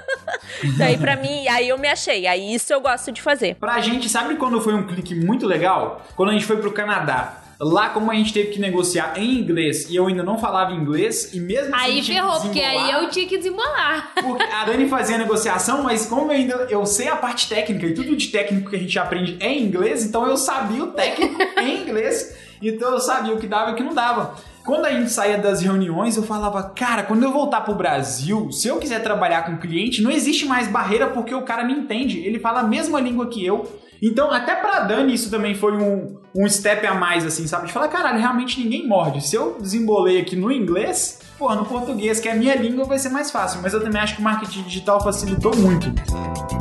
[0.76, 2.26] Daí pra mim, aí eu me achei.
[2.26, 3.54] Aí isso eu gosto de fazer.
[3.54, 6.04] Pra gente, sabe quando foi um clique muito legal?
[6.16, 7.39] Quando a gente foi pro Canadá.
[7.62, 11.34] Lá, como a gente teve que negociar em inglês e eu ainda não falava inglês,
[11.34, 11.84] e mesmo assim.
[11.84, 14.12] Aí ferrou, porque aí eu tinha que desembolar.
[14.14, 17.86] Porque a Dani fazia a negociação, mas como eu ainda eu sei a parte técnica
[17.86, 20.92] e tudo de técnico que a gente aprende é em inglês, então eu sabia o
[20.92, 24.36] técnico em inglês, então eu sabia o que dava e o que não dava.
[24.64, 28.68] Quando a gente saía das reuniões, eu falava, cara, quando eu voltar pro Brasil, se
[28.68, 32.38] eu quiser trabalhar com cliente, não existe mais barreira porque o cara me entende, ele
[32.38, 33.70] fala a mesma língua que eu.
[34.02, 37.66] Então, até pra Dani, isso também foi um, um step a mais, assim, sabe?
[37.66, 39.26] De falar, caralho, realmente ninguém morde.
[39.26, 42.98] Se eu desembolei aqui no inglês, pô, no português, que é a minha língua, vai
[42.98, 43.60] ser mais fácil.
[43.62, 45.86] Mas eu também acho que o marketing digital facilitou muito.
[45.88, 46.59] Meu,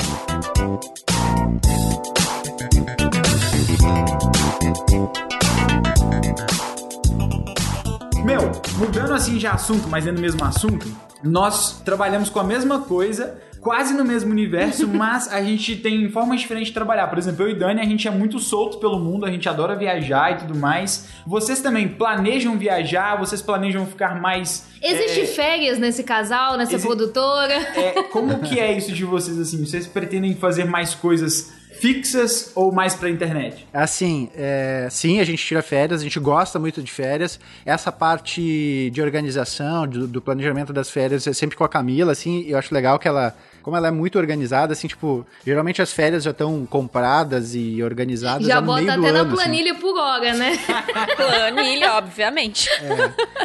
[9.01, 10.87] mudando assim de assunto, mas é no mesmo assunto,
[11.23, 16.39] nós trabalhamos com a mesma coisa, quase no mesmo universo, mas a gente tem formas
[16.39, 17.07] diferentes de trabalhar.
[17.07, 19.75] Por exemplo, eu e Dani, a gente é muito solto pelo mundo, a gente adora
[19.75, 21.07] viajar e tudo mais.
[21.25, 24.67] Vocês também planejam viajar, vocês planejam ficar mais.
[24.81, 27.53] Existe férias nesse casal, nessa Exi- produtora?
[27.53, 29.65] É, como que é isso de vocês assim?
[29.65, 33.67] Vocês pretendem fazer mais coisas fixas ou mais pra internet?
[33.73, 37.39] Assim, é, sim, a gente tira férias, a gente gosta muito de férias.
[37.65, 42.45] Essa parte de organização, do, do planejamento das férias é sempre com a Camila, assim,
[42.47, 46.23] eu acho legal que ela, como ela é muito organizada, assim, tipo, geralmente as férias
[46.23, 49.35] já estão compradas e organizadas Já no bota meio do até ano, na assim.
[49.43, 50.57] planilha por hora, né?
[51.15, 52.69] Planilha, obviamente.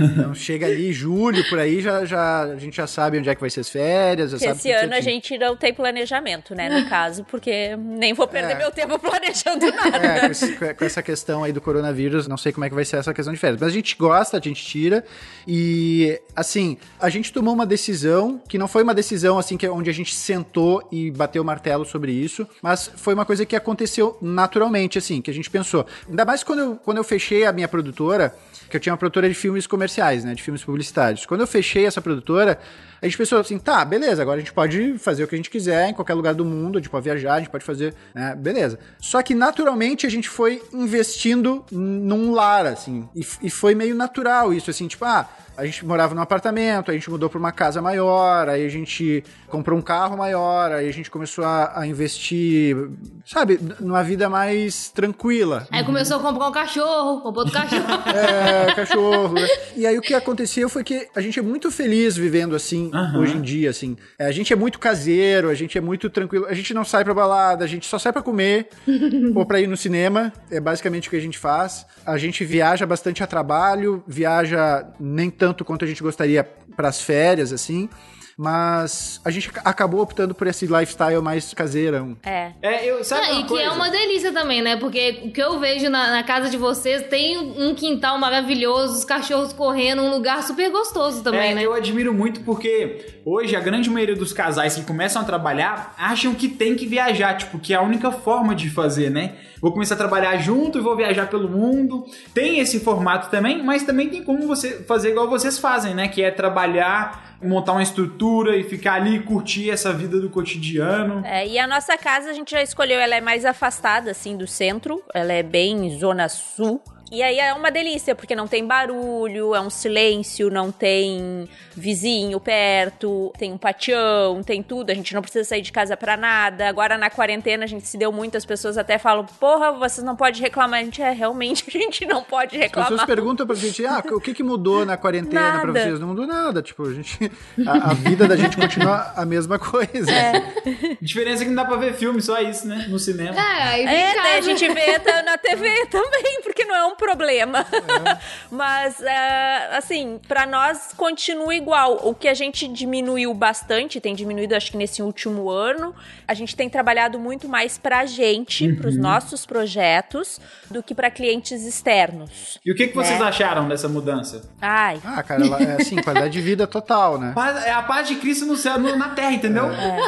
[0.00, 3.40] Então chega ali julho, por aí, já, já, a gente já sabe onde é que
[3.40, 6.68] vai ser as férias, já esse ano a gente não tem planejamento, né?
[6.68, 8.58] No caso, porque nem vou perder É.
[8.58, 9.96] meu tempo planejando nada.
[10.06, 12.84] É, com, esse- com essa questão aí do coronavírus, não sei como é que vai
[12.84, 13.60] ser essa questão de férias.
[13.60, 15.04] Mas a gente gosta, a gente tira.
[15.46, 19.70] E, assim, a gente tomou uma decisão que não foi uma decisão, assim, que é
[19.70, 23.54] onde a gente sentou e bateu o martelo sobre isso, mas foi uma coisa que
[23.54, 25.86] aconteceu naturalmente, assim, que a gente pensou.
[26.08, 28.34] Ainda mais quando eu, quando eu fechei a minha produtora,
[28.68, 31.24] que eu tinha uma produtora de filmes comerciais, né, de filmes publicitários.
[31.24, 32.58] Quando eu fechei essa produtora,
[33.00, 35.50] a gente pensou assim, tá, beleza, agora a gente pode fazer o que a gente
[35.50, 38.34] quiser em qualquer lugar do mundo, a gente pode viajar, a gente pode fazer, né,
[38.36, 38.78] beleza.
[39.00, 44.52] Só que naturalmente a gente foi investindo num lar, assim, e, e foi meio natural
[44.52, 47.80] isso, assim, tipo, ah, a gente morava num apartamento, a gente mudou pra uma casa
[47.80, 52.76] maior, aí a gente comprou um carro maior, aí a gente começou a, a investir,
[53.24, 55.66] sabe, numa vida mais tranquila.
[55.70, 57.84] Aí começou a comprar um cachorro, comprou outro cachorro.
[58.14, 59.34] É, cachorro.
[59.34, 59.46] né?
[59.76, 62.83] E aí o que aconteceu foi que a gente é muito feliz vivendo assim,
[63.16, 63.96] hoje em dia, assim.
[64.18, 66.46] É, a gente é muito caseiro, a gente é muito tranquilo.
[66.46, 68.68] A gente não sai pra balada, a gente só sai pra comer
[69.34, 70.32] ou pra ir no cinema.
[70.50, 71.86] É basicamente o que a gente faz.
[72.04, 76.44] A gente viaja bastante a trabalho, viaja nem tanto quanto a gente gostaria
[76.76, 77.88] pras férias, assim.
[78.36, 82.16] Mas a gente acabou optando por esse lifestyle mais caseirão.
[82.22, 82.52] É.
[82.60, 83.64] É, eu, sabe Ah, uma e que coisa?
[83.64, 84.76] é uma delícia também, né?
[84.76, 89.04] Porque o que eu vejo na, na casa de vocês tem um quintal maravilhoso, os
[89.04, 91.62] cachorros correndo, um lugar super gostoso também, É, né?
[91.64, 96.34] eu admiro muito porque hoje a grande maioria dos casais que começam a trabalhar acham
[96.34, 99.34] que tem que viajar, tipo, que é a única forma de fazer, né?
[99.64, 102.04] Vou começar a trabalhar junto e vou viajar pelo mundo.
[102.34, 106.06] Tem esse formato também, mas também tem como você fazer igual vocês fazem, né?
[106.06, 111.24] Que é trabalhar, montar uma estrutura e ficar ali curtir essa vida do cotidiano.
[111.24, 114.46] É, e a nossa casa a gente já escolheu, ela é mais afastada, assim, do
[114.46, 115.02] centro.
[115.14, 116.82] Ela é bem zona sul.
[117.12, 122.40] E aí é uma delícia, porque não tem barulho, é um silêncio, não tem vizinho
[122.40, 124.90] perto, tem um patião, tem tudo.
[124.90, 126.68] A gente não precisa sair de casa pra nada.
[126.68, 130.16] Agora na quarentena a gente se deu muito, as pessoas até falam: porra, vocês não
[130.16, 130.80] podem reclamar.
[130.80, 133.06] A gente é realmente, a gente não pode As pessoas reclamar.
[133.06, 135.72] perguntam pra gente, ah, o que que mudou na quarentena pra Nada.
[135.82, 136.00] vocês?
[136.00, 137.30] Não mudou nada, tipo, a gente,
[137.66, 140.10] a, a vida da gente continua a mesma coisa.
[140.10, 140.36] É.
[140.36, 142.86] A diferença é que não dá pra ver filme, só isso, né?
[142.88, 143.38] No cinema.
[143.38, 146.93] É, vem É, daí a gente vê tá na TV também, porque não é um
[146.96, 147.66] problema.
[148.50, 152.00] Mas, é, assim, pra nós continua igual.
[152.06, 155.94] O que a gente diminuiu bastante, tem diminuído acho que nesse último ano,
[156.26, 161.64] a gente tem trabalhado muito mais pra gente, pros nossos projetos, do que pra clientes
[161.64, 162.58] externos.
[162.64, 163.26] E o que, que vocês Né?
[163.26, 164.50] acharam dessa mudança?
[164.60, 167.34] Ai, Ah, cara, ela- é assim, qualidade de vida total, né?
[167.64, 169.64] É a paz de Cristo no céu, no- na terra, entendeu?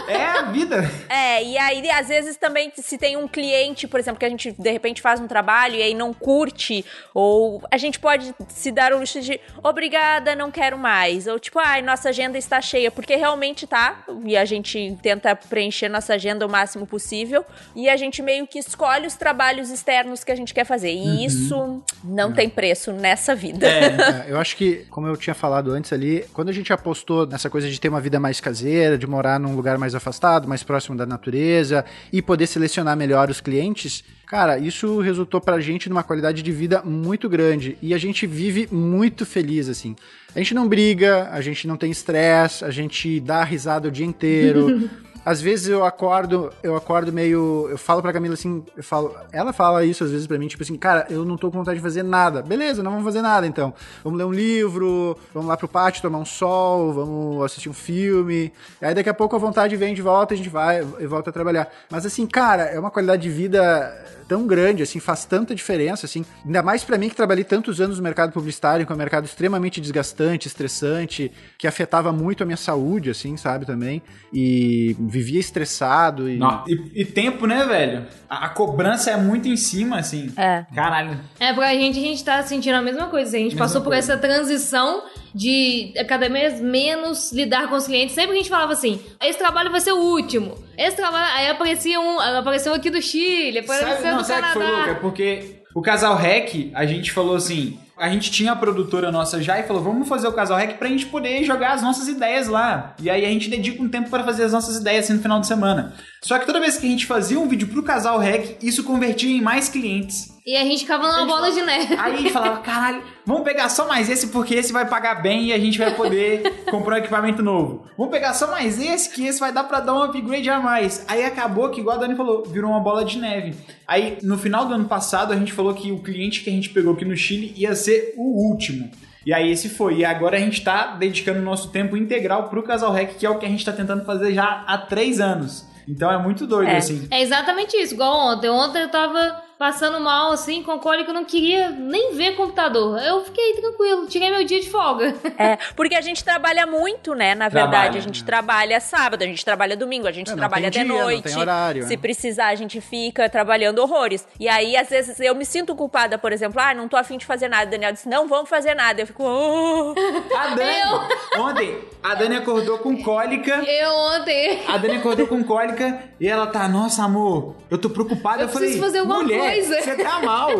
[0.08, 0.90] É, a vida.
[1.08, 4.52] É, e aí às vezes também se tem um cliente, por exemplo, que a gente
[4.52, 6.75] de repente faz um trabalho e aí não curte,
[7.14, 11.58] ou a gente pode se dar o luxo de obrigada, não quero mais, ou tipo,
[11.58, 16.46] ai, nossa agenda está cheia, porque realmente tá, e a gente tenta preencher nossa agenda
[16.46, 20.52] o máximo possível, e a gente meio que escolhe os trabalhos externos que a gente
[20.52, 23.66] quer fazer, e isso não tem preço nessa vida.
[24.06, 27.50] É, eu acho que, como eu tinha falado antes ali, quando a gente apostou nessa
[27.50, 30.96] coisa de ter uma vida mais caseira, de morar num lugar mais afastado, mais próximo
[30.96, 36.42] da natureza e poder selecionar melhor os clientes, cara, isso resultou pra gente numa qualidade
[36.42, 39.94] de vida muito grande e a gente vive muito feliz, assim.
[40.34, 44.04] A gente não briga, a gente não tem estresse, a gente dá risada o dia
[44.04, 44.90] inteiro.
[45.26, 47.66] Às vezes eu acordo, eu acordo meio.
[47.68, 49.12] Eu falo pra Camila assim, eu falo.
[49.32, 51.78] Ela fala isso às vezes pra mim, tipo assim, cara, eu não tô com vontade
[51.78, 52.42] de fazer nada.
[52.42, 53.74] Beleza, não vamos fazer nada então.
[54.04, 58.52] Vamos ler um livro, vamos lá pro pátio tomar um sol, vamos assistir um filme.
[58.80, 61.32] Aí daqui a pouco a vontade vem de volta, a gente vai e volta a
[61.32, 61.68] trabalhar.
[61.90, 63.92] Mas assim, cara, é uma qualidade de vida
[64.28, 66.24] tão grande, assim, faz tanta diferença, assim.
[66.44, 69.24] Ainda mais pra mim que trabalhei tantos anos no mercado publicitário, que é um mercado
[69.24, 74.02] extremamente desgastante, estressante, que afetava muito a minha saúde, assim, sabe, também.
[74.32, 76.36] E vivia estressado e...
[76.38, 78.06] Não, E, e tempo, né, velho?
[78.28, 80.32] A, a cobrança é muito em cima, assim.
[80.36, 80.64] É.
[80.74, 81.18] Caralho.
[81.38, 83.36] É, pra gente, a gente tá sentindo a mesma coisa.
[83.36, 84.12] A gente Mesma passou por coisa.
[84.12, 85.02] essa transição
[85.36, 88.14] de cada vez menos lidar com os clientes.
[88.14, 90.56] Sempre a gente falava assim: esse trabalho vai ser o último.
[90.78, 91.30] Esse trabalho.
[91.34, 94.62] Aí aparecia um, apareceu aqui do Chile, apareceu Sabe, não, do sabe o que foi
[94.62, 94.76] louco?
[94.76, 95.00] É Canadá.
[95.00, 97.78] porque o Casal Rec, a gente falou assim...
[97.98, 100.86] A gente tinha a produtora nossa já e falou, vamos fazer o Casal Rec pra
[100.86, 102.94] gente poder jogar as nossas ideias lá.
[103.00, 105.40] E aí a gente dedica um tempo para fazer as nossas ideias assim, no final
[105.40, 105.94] de semana.
[106.22, 109.34] Só que toda vez que a gente fazia um vídeo pro Casal Rec, isso convertia
[109.34, 110.35] em mais clientes.
[110.46, 111.94] E a gente ficava numa bola de neve.
[111.98, 115.58] Aí falava, caralho, vamos pegar só mais esse porque esse vai pagar bem e a
[115.58, 117.84] gente vai poder comprar um equipamento novo.
[117.98, 121.04] Vamos pegar só mais esse que esse vai dar pra dar um upgrade a mais.
[121.08, 123.56] Aí acabou que, igual a Dani falou, virou uma bola de neve.
[123.88, 126.68] Aí no final do ano passado a gente falou que o cliente que a gente
[126.68, 128.88] pegou aqui no Chile ia ser o último.
[129.26, 129.96] E aí esse foi.
[129.96, 133.30] E agora a gente tá dedicando o nosso tempo integral pro Casal Rec, que é
[133.30, 135.66] o que a gente tá tentando fazer já há três anos.
[135.88, 136.76] Então é muito doido, É.
[136.76, 137.08] assim.
[137.10, 138.48] É exatamente isso, igual ontem.
[138.48, 143.00] Ontem eu tava passando mal, assim, com cólica, eu não queria nem ver computador.
[143.02, 145.14] Eu fiquei tranquilo, tirei meu dia de folga.
[145.38, 147.34] É, porque a gente trabalha muito, né?
[147.34, 148.26] Na Trabalha, verdade, a gente né?
[148.26, 151.24] trabalha sábado, a gente trabalha domingo, a gente É, trabalha de noite.
[151.24, 151.96] tem horário, Se né?
[152.00, 154.26] precisar, a gente fica trabalhando horrores.
[154.40, 157.26] E aí, às vezes, eu me sinto culpada, por exemplo, ah, não tô afim de
[157.26, 157.66] fazer nada.
[157.70, 159.02] Daniel disse, não, vamos fazer nada.
[159.02, 159.94] Eu fico, "Oh".
[160.36, 163.62] A Dani, ontem, a Dani acordou com cólica.
[163.62, 164.60] Eu ontem.
[164.66, 168.42] A Dani acordou com cólica e ela tá, nossa, amor, eu tô preocupada.
[168.42, 170.50] Eu Eu, falei, preciso fazer alguma mulher, coisa." você tá mal,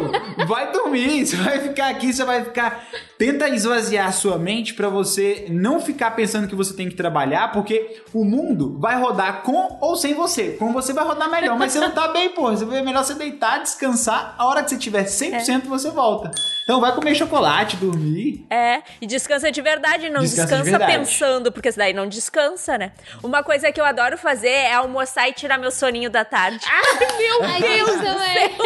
[0.46, 2.86] vai dormir, você vai ficar aqui, você vai ficar...
[3.18, 7.50] Tenta esvaziar a sua mente pra você não ficar pensando que você tem que trabalhar,
[7.52, 10.50] porque o mundo vai rodar com ou sem você.
[10.50, 12.50] Com você vai rodar melhor, mas você não tá bem, pô.
[12.50, 16.30] É melhor você deitar, descansar, a hora que você tiver 100% você volta.
[16.66, 18.44] Então vai comer chocolate, dormir.
[18.50, 20.98] É, e descansa de verdade, não Descansa descansa, de verdade.
[20.98, 22.90] pensando, porque daí não descansa, né?
[23.22, 26.66] Uma coisa que eu adoro fazer é almoçar e tirar meu soninho da tarde.
[26.68, 28.56] Ai, meu Deus também.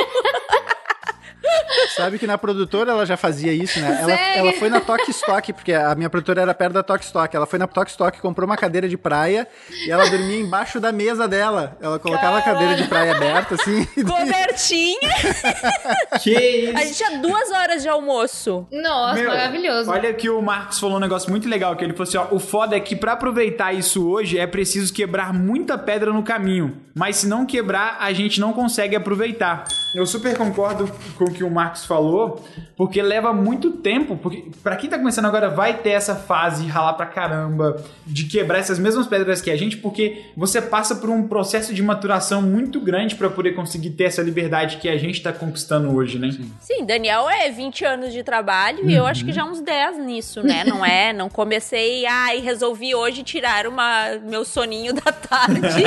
[1.97, 3.99] Sabe que na produtora ela já fazia isso, né?
[4.03, 7.35] Ela, ela foi na Tok Stock, porque a minha produtora era perto da Tok Stock.
[7.35, 9.47] Ela foi na Tok Stock, comprou uma cadeira de praia
[9.87, 11.77] e ela dormia embaixo da mesa dela.
[11.81, 13.85] Ela colocava a cadeira de praia aberta, assim.
[14.05, 14.99] Cobertinha.
[16.21, 16.77] Que isso?
[16.77, 18.67] A gente tinha duas horas de almoço.
[18.71, 19.91] Nossa, Meu, maravilhoso.
[19.91, 22.39] Olha que o Marcos falou um negócio muito legal, que ele falou assim, ó, o
[22.39, 27.17] foda é que pra aproveitar isso hoje é preciso quebrar muita pedra no caminho, mas
[27.17, 29.65] se não quebrar, a gente não consegue aproveitar.
[29.95, 32.45] Eu super concordo com o que o Marcos falou,
[32.77, 36.69] porque leva muito tempo, porque pra quem tá começando agora vai ter essa fase de
[36.71, 41.09] ralar pra caramba, de quebrar essas mesmas pedras que a gente, porque você passa por
[41.11, 45.23] um processo de maturação muito grande pra poder conseguir ter essa liberdade que a gente
[45.23, 46.31] tá conquistando hoje, né?
[46.61, 49.27] Sim, Daniel é 20 anos de trabalho e eu acho Uhum.
[49.29, 50.65] que já uns 10 nisso, né?
[50.65, 51.13] Não é?
[51.13, 55.85] Não comecei, ai, resolvi hoje tirar uma, meu soninho da tarde.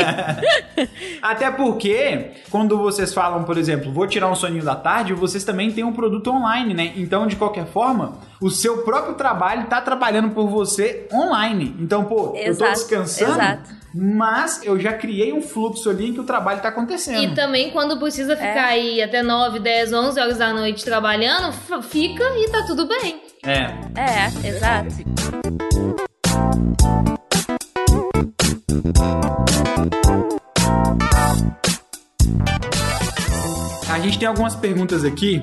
[1.22, 5.72] Até porque, quando vocês falam, por exemplo, vou tirar um soninho da tarde, vocês também
[5.72, 6.94] têm um produto online, né?
[6.96, 11.76] Então, de qualquer forma, o seu próprio trabalho tá trabalhando por você online.
[11.80, 13.70] Então, pô, eu tô Exato, descansando, exato.
[13.94, 17.24] mas eu já criei um fluxo ali em que o trabalho tá acontecendo.
[17.24, 22.24] E também quando precisa ficar aí até 9, 10, 11 horas da noite trabalhando, fica
[22.38, 23.20] e tá tudo bem.
[23.44, 23.74] É.
[24.00, 24.94] é, exato.
[34.04, 35.42] Gente tem algumas perguntas aqui.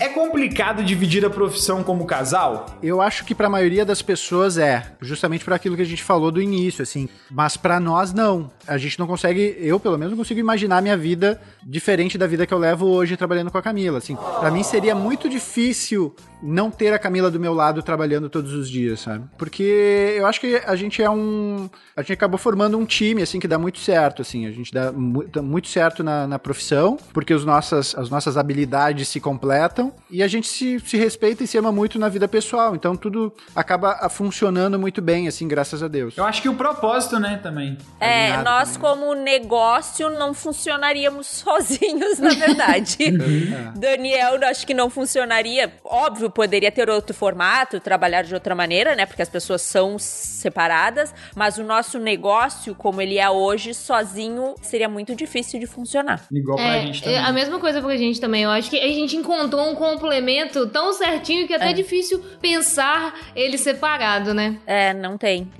[0.00, 2.66] É complicado dividir a profissão como casal?
[2.82, 6.32] Eu acho que pra maioria das pessoas é, justamente por aquilo que a gente falou
[6.32, 7.08] do início, assim.
[7.30, 8.50] Mas pra nós não.
[8.66, 12.26] A gente não consegue, eu pelo menos não consigo imaginar a minha vida diferente da
[12.26, 14.16] vida que eu levo hoje trabalhando com a Camila, assim.
[14.40, 18.68] Pra mim seria muito difícil não ter a Camila do meu lado trabalhando todos os
[18.68, 19.24] dias, sabe?
[19.38, 23.38] Porque eu acho que a gente é um, a gente acabou formando um time assim
[23.38, 24.46] que dá muito certo, assim.
[24.46, 28.36] A gente dá mu- dá muito certo na, na profissão, porque os nossas, as nossas
[28.36, 32.26] habilidades se completam e a gente se, se respeita e se ama muito na vida
[32.26, 32.74] pessoal.
[32.74, 36.16] Então tudo acaba ah, funcionando muito bem, assim, graças a Deus.
[36.16, 37.78] Eu acho que o propósito, né, também.
[38.00, 38.90] É, Alinhado nós também.
[38.90, 42.96] como negócio não funcionaríamos sozinhos, na verdade.
[43.76, 45.72] Daniel, eu acho que não funcionaria.
[45.84, 49.06] Óbvio, poderia ter outro formato, trabalhar de outra maneira, né?
[49.06, 54.88] Porque as pessoas são separadas, mas o nosso negócio, como ele é hoje, sozinho, seria
[54.88, 56.26] muito difícil de funcionar.
[56.32, 57.18] Igual pra É, gente é também.
[57.18, 58.42] a mesma coisa pra gente também.
[58.42, 63.14] Eu acho que a gente encontrou um complemento tão certinho que é até difícil pensar
[63.36, 64.58] ele separado, né?
[64.66, 65.50] É, não tem.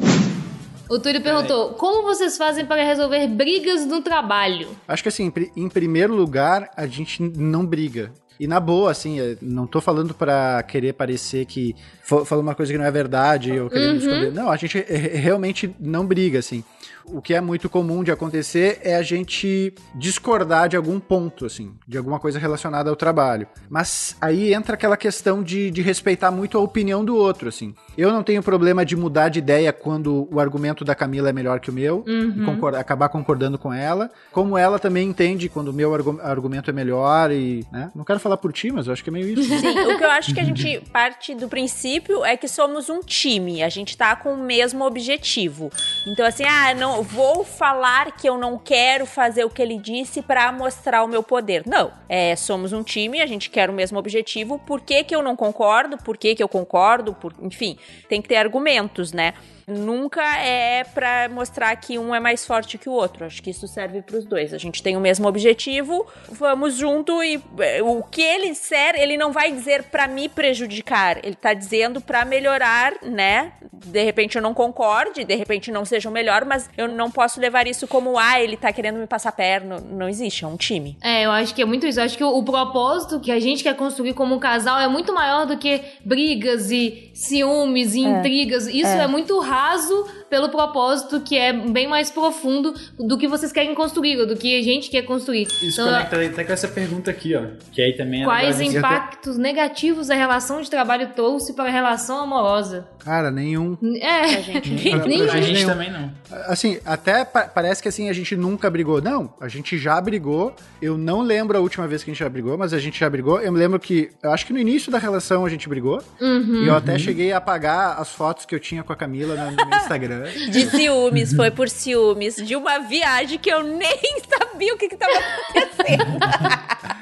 [0.90, 4.68] O Túlio perguntou: como vocês fazem para resolver brigas no trabalho?
[4.86, 8.12] Acho que assim, em pri- em primeiro lugar, a gente não briga.
[8.42, 12.72] E na boa, assim, não tô falando pra querer parecer que fa- falou uma coisa
[12.72, 14.32] que não é verdade ou querendo esconder.
[14.32, 14.78] Não, a gente
[15.14, 16.64] realmente não briga, assim.
[17.06, 21.72] O que é muito comum de acontecer é a gente discordar de algum ponto, assim,
[21.86, 23.46] de alguma coisa relacionada ao trabalho.
[23.70, 27.74] Mas aí entra aquela questão de, de respeitar muito a opinião do outro, assim.
[27.96, 31.60] Eu não tenho problema de mudar de ideia quando o argumento da Camila é melhor
[31.60, 34.10] que o meu, e concor- acabar concordando com ela.
[34.32, 37.90] Como ela também entende quando o meu argu- argumento é melhor e, né?
[37.94, 39.42] Não quero falar falar por ti, mas eu acho que é meio isso.
[39.42, 43.00] Sim, o que eu acho que a gente parte do princípio é que somos um
[43.00, 45.70] time, a gente tá com o mesmo objetivo.
[46.06, 50.20] Então, assim, ah, não vou falar que eu não quero fazer o que ele disse
[50.20, 51.62] para mostrar o meu poder.
[51.64, 54.58] Não, é, somos um time, a gente quer o mesmo objetivo.
[54.58, 55.96] Por que, que eu não concordo?
[55.96, 57.14] Por que, que eu concordo?
[57.14, 57.78] Por, enfim,
[58.08, 59.32] tem que ter argumentos, né?
[59.72, 63.24] Nunca é para mostrar que um é mais forte que o outro.
[63.24, 64.52] Acho que isso serve para os dois.
[64.54, 69.16] A gente tem o mesmo objetivo, vamos junto e é, o que ele disser, ele
[69.16, 71.18] não vai dizer para me prejudicar.
[71.24, 73.52] Ele tá dizendo para melhorar, né?
[73.72, 77.40] De repente eu não concorde, de repente não seja o melhor, mas eu não posso
[77.40, 79.78] levar isso como ah, ele tá querendo me passar perna.
[79.80, 80.96] Não existe, é um time.
[81.02, 81.98] É, eu acho que é muito isso.
[81.98, 84.88] Eu acho que o, o propósito que a gente quer construir como um casal é
[84.88, 88.08] muito maior do que brigas e ciúmes e é.
[88.08, 88.66] intrigas.
[88.66, 89.04] Isso é.
[89.04, 94.18] é muito raso pelo propósito que é bem mais profundo do que vocês querem construir,
[94.18, 95.42] ou do que a gente quer construir.
[95.60, 97.48] Isso então, conecta até com essa pergunta aqui, ó.
[97.70, 102.18] Que aí também é Quais impactos negativos a relação de trabalho trouxe para a relação
[102.18, 102.88] amorosa?
[103.04, 103.76] Cara, nenhum.
[104.00, 105.30] É, a gente, nenhum.
[105.30, 106.10] A gente também não.
[106.46, 109.02] Assim, até pa parece que assim a gente nunca brigou.
[109.02, 110.54] Não, a gente já brigou.
[110.80, 113.10] Eu não lembro a última vez que a gente já brigou, mas a gente já
[113.10, 113.38] brigou.
[113.40, 116.02] Eu me lembro que, eu acho que no início da relação a gente brigou.
[116.20, 116.62] Uhum.
[116.64, 119.56] E eu até cheguei a apagar as fotos que eu tinha com a Camila no
[119.56, 120.21] meu Instagram.
[120.30, 122.36] De ciúmes, foi por ciúmes.
[122.36, 126.18] De uma viagem que eu nem sabia o que estava acontecendo.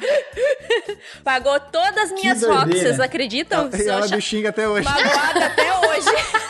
[1.22, 3.70] Pagou todas as minhas fotos, vocês acreditam?
[3.72, 4.84] E ela me xinga até hoje.
[4.84, 6.10] Magoada até hoje.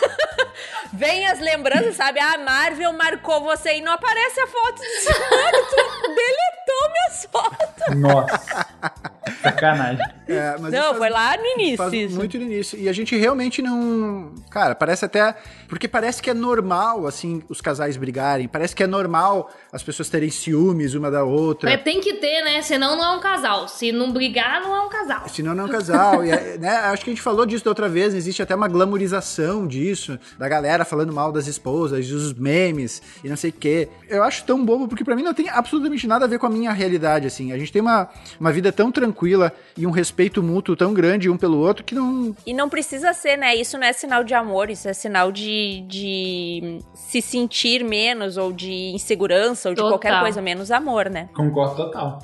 [0.92, 2.18] Vem as lembranças, sabe?
[2.18, 5.53] A Marvel marcou você e não aparece a foto do senhor.
[5.70, 7.96] Tu deletou minhas fotos.
[7.96, 8.66] Nossa.
[9.42, 10.05] Sacanagem.
[10.29, 11.94] É, não, faz, foi lá no início.
[11.94, 12.16] Isso.
[12.16, 12.79] Muito no início.
[12.79, 14.35] E a gente realmente não.
[14.50, 15.35] Cara, parece até.
[15.68, 18.48] Porque parece que é normal, assim, os casais brigarem.
[18.48, 21.70] Parece que é normal as pessoas terem ciúmes uma da outra.
[21.70, 22.62] Mas tem que ter, né?
[22.62, 23.68] Senão não é um casal.
[23.68, 25.29] Se não brigar, não é um casal.
[25.29, 26.24] Senão não é um casal.
[26.24, 26.70] e, é, né?
[26.70, 28.14] Acho que a gente falou disso da outra vez.
[28.14, 30.18] Existe até uma glamorização disso.
[30.38, 33.88] Da galera falando mal das esposas, dos memes e não sei o quê.
[34.08, 36.50] Eu acho tão bobo porque para mim não tem absolutamente nada a ver com a
[36.50, 37.52] minha realidade, assim.
[37.52, 41.36] A gente tem uma, uma vida tão tranquila e um respeito mútuo tão grande um
[41.36, 42.34] pelo outro que não.
[42.46, 43.54] E não precisa ser, né?
[43.54, 48.52] Isso não é sinal de amor, isso é sinal de, de se sentir menos ou
[48.52, 49.98] de insegurança ou de total.
[49.98, 51.28] qualquer coisa, menos amor, né?
[51.34, 52.20] Concordo total.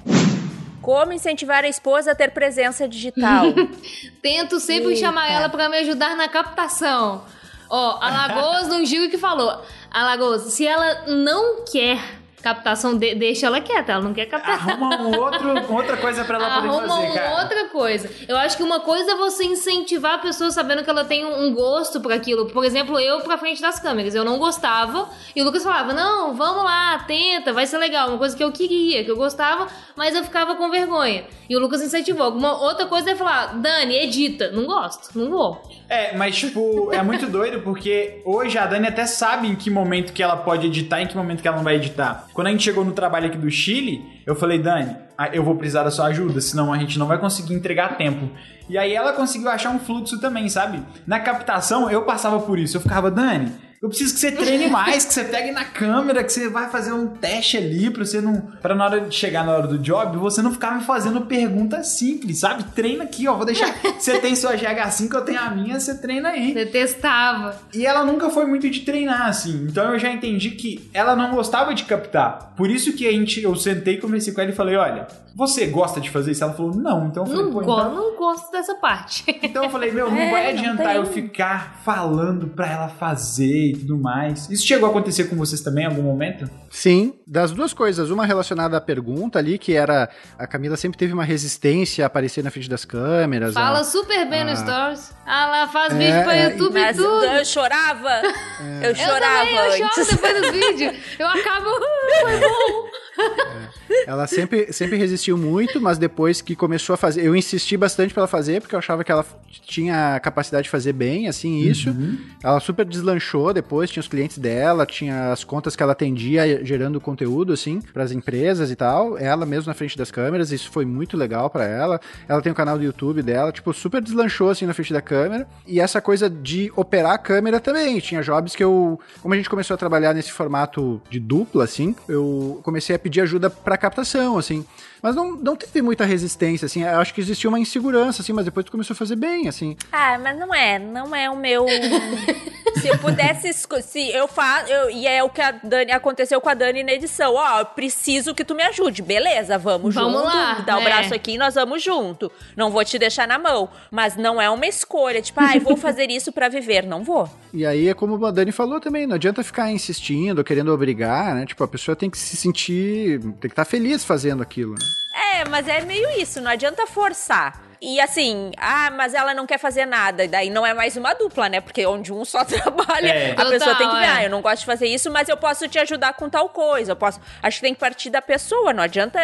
[0.86, 3.46] Como incentivar a esposa a ter presença digital?
[4.22, 5.00] Tento sempre Eita.
[5.00, 7.24] chamar ela para me ajudar na captação.
[7.68, 9.62] Ó, a Lagoas não digo que falou.
[9.90, 11.98] A Lagoas, se ela não quer
[12.42, 14.54] captação, de, deixa ela quieta, ela não quer captar.
[14.54, 17.42] Arruma um outro, outra coisa pra ela Arruma poder fazer, cara.
[17.42, 18.10] outra coisa.
[18.28, 21.54] Eu acho que uma coisa é você incentivar a pessoa sabendo que ela tem um
[21.54, 22.46] gosto para aquilo.
[22.46, 26.34] Por exemplo, eu pra frente das câmeras, eu não gostava, e o Lucas falava, não,
[26.34, 28.08] vamos lá, tenta, vai ser legal.
[28.08, 31.24] Uma coisa que eu queria, que eu gostava, mas eu ficava com vergonha.
[31.48, 32.36] E o Lucas incentivou.
[32.60, 34.50] Outra coisa é falar, Dani, edita.
[34.50, 35.62] Não gosto, não vou.
[35.88, 40.12] É, mas tipo, é muito doido porque hoje a Dani até sabe em que momento
[40.12, 42.26] que ela pode editar e em que momento que ela não vai editar.
[42.36, 44.94] Quando a gente chegou no trabalho aqui do Chile, eu falei, Dani,
[45.32, 48.28] eu vou precisar da sua ajuda, senão a gente não vai conseguir entregar a tempo.
[48.68, 50.82] E aí ela conseguiu achar um fluxo também, sabe?
[51.06, 53.52] Na captação eu passava por isso, eu ficava, Dani,
[53.86, 56.92] eu preciso que você treine mais, que você pegue na câmera, que você vai fazer
[56.92, 58.40] um teste ali pra você não.
[58.60, 61.88] Pra na hora de chegar na hora do job, você não ficar me fazendo perguntas
[61.90, 62.64] simples, sabe?
[62.74, 63.34] Treina aqui, ó.
[63.34, 63.72] Vou deixar.
[63.96, 66.52] Você tem sua GH5, eu tenho a minha, você treina aí.
[66.52, 67.56] Você testava.
[67.72, 69.66] E ela nunca foi muito de treinar, assim.
[69.68, 72.52] Então eu já entendi que ela não gostava de captar.
[72.56, 76.00] Por isso que a gente, eu sentei, conversei com ela e falei: olha, você gosta
[76.00, 76.42] de fazer isso?
[76.42, 77.08] Ela falou, não.
[77.08, 77.94] Então eu falei, não, Pô, então...
[77.94, 79.22] não gosto dessa parte.
[79.42, 83.72] Então eu falei, meu, não é, vai adiantar não eu ficar falando pra ela fazer
[83.72, 84.48] e tudo mais.
[84.50, 86.48] Isso chegou a acontecer com vocês também em algum momento?
[86.70, 88.10] Sim, das duas coisas.
[88.10, 90.08] Uma relacionada à pergunta ali, que era
[90.38, 93.54] a Camila sempre teve uma resistência a aparecer na frente das câmeras.
[93.54, 94.44] Fala a, super bem a...
[94.44, 95.14] no Stories.
[95.26, 97.24] Ela faz é, vídeo pra é, YouTube e tudo.
[97.24, 98.10] Eu chorava.
[98.10, 98.90] É.
[98.90, 99.50] Eu chorava.
[99.50, 100.96] Eu, também, eu choro depois dos vídeos.
[101.18, 101.70] Eu acabo.
[102.22, 103.05] Foi bom.
[103.18, 104.10] É.
[104.10, 108.22] Ela sempre, sempre resistiu muito, mas depois que começou a fazer, eu insisti bastante para
[108.22, 109.24] ela fazer, porque eu achava que ela
[109.66, 111.90] tinha capacidade de fazer bem, assim, isso.
[111.90, 112.18] Uhum.
[112.42, 117.00] Ela super deslanchou depois, tinha os clientes dela, tinha as contas que ela atendia gerando
[117.00, 119.18] conteúdo, assim, para as empresas e tal.
[119.18, 122.00] Ela mesmo na frente das câmeras, isso foi muito legal para ela.
[122.28, 125.02] Ela tem o um canal do YouTube dela, tipo, super deslanchou, assim, na frente da
[125.02, 125.48] câmera.
[125.66, 127.98] E essa coisa de operar a câmera também.
[127.98, 131.94] Tinha jobs que eu, como a gente começou a trabalhar nesse formato de dupla, assim,
[132.08, 134.64] eu comecei a pedir ajuda para captação, assim.
[135.02, 136.82] Mas não, não teve muita resistência, assim.
[136.82, 139.76] Eu acho que existia uma insegurança, assim, mas depois tu começou a fazer bem, assim.
[139.92, 141.66] Ah, mas não é, não é o meu.
[142.80, 143.52] se eu pudesse.
[143.52, 144.70] Se eu faço.
[144.72, 147.34] Eu, e é o que a Dani, aconteceu com a Dani na edição.
[147.34, 149.02] Ó, eu preciso que tu me ajude.
[149.02, 150.24] Beleza, vamos, Vamos junto.
[150.24, 150.84] lá, Dá o é.
[150.84, 152.30] braço aqui e nós vamos junto.
[152.56, 153.68] Não vou te deixar na mão.
[153.90, 155.20] Mas não é uma escolha.
[155.22, 156.84] Tipo, ai, vou fazer isso pra viver.
[156.84, 157.28] Não vou.
[157.52, 161.46] E aí é como a Dani falou também, não adianta ficar insistindo, querendo obrigar, né?
[161.46, 163.20] Tipo, a pessoa tem que se sentir.
[163.20, 164.85] tem que estar feliz fazendo aquilo, né?
[165.12, 167.65] É, mas é meio isso, não adianta forçar.
[167.80, 170.24] E assim, ah, mas ela não quer fazer nada.
[170.24, 171.60] E daí não é mais uma dupla, né?
[171.60, 173.32] Porque onde um só trabalha, É.
[173.32, 174.08] a pessoa Total, tem que ver, é.
[174.08, 176.92] ah, eu não gosto de fazer isso, mas eu posso te ajudar com tal coisa.
[176.92, 177.20] Eu posso.
[177.42, 179.20] Acho que tem que partir da pessoa, não adianta.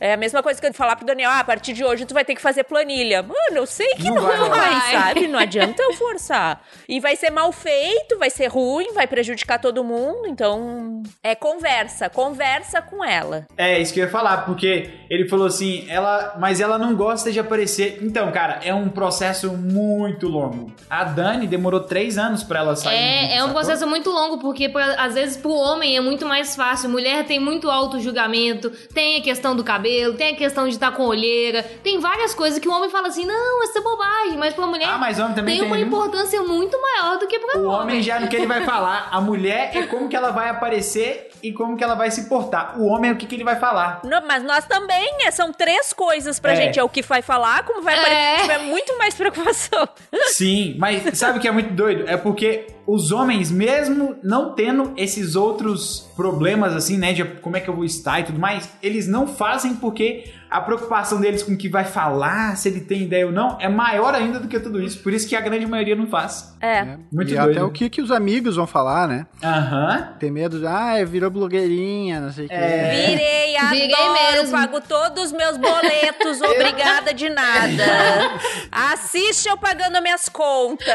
[0.00, 2.12] É a mesma coisa que eu falar pro Daniel, ah, a partir de hoje tu
[2.14, 3.22] vai ter que fazer planilha.
[3.22, 5.28] Mano, eu sei que Não não, vai vai, sabe?
[5.28, 6.62] Não adianta eu forçar.
[6.88, 10.26] E vai ser mal feito, vai ser ruim, vai prejudicar todo mundo.
[10.26, 12.08] Então, é conversa.
[12.10, 13.46] Conversa com ela.
[13.56, 17.30] É, isso que eu ia falar, porque ele falou assim, ela, mas ela não gosta
[17.32, 17.93] de aparecer.
[18.02, 20.72] Então, cara, é um processo muito longo.
[20.88, 22.96] A Dani demorou três anos pra ela sair.
[22.96, 23.54] É, é um sacou?
[23.54, 26.88] processo muito longo, porque pra- às vezes pro homem é muito mais fácil.
[26.90, 31.04] Mulher tem muito auto-julgamento, tem a questão do cabelo, tem a questão de estar com
[31.04, 34.66] olheira, tem várias coisas que o homem fala assim, não, essa é bobagem, mas pra
[34.66, 37.66] mulher Ah, mas homem também tem tem, uma importância muito maior do que pra O
[37.68, 39.08] homem já no que ele vai falar.
[39.10, 42.78] A mulher é como que ela vai aparecer e como que ela vai se portar.
[42.80, 44.00] O homem é o que, que ele vai falar.
[44.04, 46.56] Não, mas nós também, é, são três coisas pra É.
[46.56, 46.78] gente.
[46.78, 48.18] É o que vai falar, como vai aparecer.
[48.22, 48.36] É.
[48.42, 49.88] tiver muito mais preocupação.
[50.32, 52.08] Sim, mas sabe o que é muito doido?
[52.08, 57.60] É porque os homens, mesmo não tendo esses outros problemas, assim, né, de como é
[57.60, 61.52] que eu vou estar e tudo mais, eles não fazem porque a preocupação deles com
[61.52, 64.60] o que vai falar, se ele tem ideia ou não, é maior ainda do que
[64.60, 65.00] tudo isso.
[65.00, 66.54] Por isso que a grande maioria não faz.
[66.60, 66.84] É.
[66.84, 66.98] né?
[67.12, 67.50] Muito e doido.
[67.50, 69.26] até o que, que os amigos vão falar, né?
[69.42, 70.14] Aham.
[70.20, 72.56] Tem medo de, ah, virou blogueirinha, não sei o É.
[72.56, 73.06] quê.
[73.08, 74.50] Virei, Virei adoro, mesmo.
[74.52, 77.84] pago todos os meus boletos, obrigada de nada.
[78.70, 80.86] Assiste eu pagando minhas contas.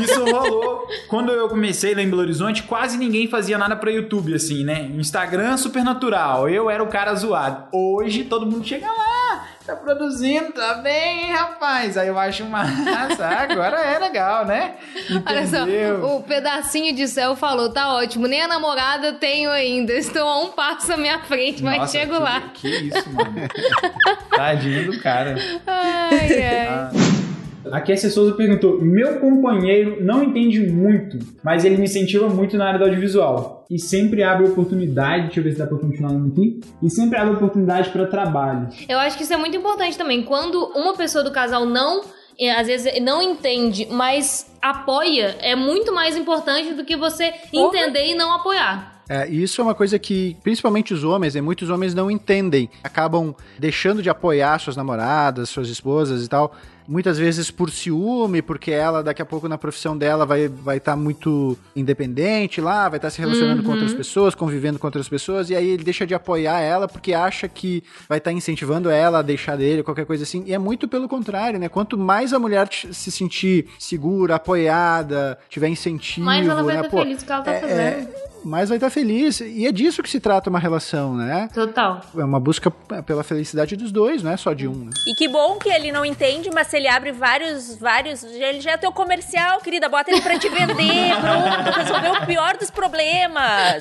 [0.00, 0.86] Isso rolou.
[1.08, 4.90] Quando eu comecei lá em Belo Horizonte, quase ninguém fazia nada pra YouTube, assim, né?
[4.94, 6.48] Instagram super natural.
[6.48, 7.68] Eu era o cara zoado.
[7.72, 11.96] Hoje todo mundo chega lá, tá produzindo, tá bem, rapaz.
[11.96, 13.26] Aí eu acho massa.
[13.26, 14.74] Agora é legal, né?
[15.26, 16.04] Olha só, Entendeu?
[16.04, 20.48] o pedacinho de céu falou, tá ótimo, nem a namorada tenho ainda, estou a um
[20.48, 22.40] passo à minha frente, mas Nossa, chego que, lá.
[22.54, 23.34] Que isso, mano.
[24.34, 25.36] Tadinho do cara.
[25.66, 26.66] Ai, ai.
[26.68, 26.90] Ah.
[27.72, 32.66] Aqui a Souza perguntou: Meu companheiro não entende muito, mas ele me incentiva muito na
[32.66, 33.57] área do audiovisual.
[33.70, 35.26] E sempre abre oportunidade.
[35.26, 36.60] Deixa eu ver se dá pra continuar aqui.
[36.82, 38.68] E sempre abre oportunidade pra trabalho.
[38.88, 40.22] Eu acho que isso é muito importante também.
[40.22, 42.02] Quando uma pessoa do casal não,
[42.38, 48.06] eh, às vezes não entende, mas apoia, é muito mais importante do que você entender
[48.06, 49.02] e não apoiar.
[49.10, 52.68] É, e isso é uma coisa que, principalmente os homens, né, muitos homens não entendem.
[52.84, 56.54] Acabam deixando de apoiar suas namoradas, suas esposas e tal.
[56.88, 60.80] Muitas vezes por ciúme, porque ela daqui a pouco na profissão dela vai estar vai
[60.80, 65.50] tá muito independente lá, vai estar se relacionando com outras pessoas, convivendo com outras pessoas,
[65.50, 69.22] e aí ele deixa de apoiar ela porque acha que vai estar incentivando ela a
[69.22, 70.44] deixar dele, qualquer coisa assim.
[70.46, 71.68] E é muito pelo contrário, né?
[71.68, 76.80] Quanto mais a mulher se sentir segura, apoiada, tiver incentivo, Mas ela vai né?
[76.80, 78.28] estar Pô, feliz que ela tá é- fazendo.
[78.44, 79.40] Mas vai estar feliz.
[79.40, 81.48] E é disso que se trata uma relação, né?
[81.52, 82.00] Total.
[82.16, 84.90] É uma busca pela felicidade dos dois, não é só de um, né?
[85.06, 88.22] E que bom que ele não entende, mas se ele abre vários, vários.
[88.24, 89.88] Ele já é teu comercial, querida.
[89.88, 91.14] Bota ele pra te vender.
[91.20, 93.80] Pronto, resolveu o pior dos problemas.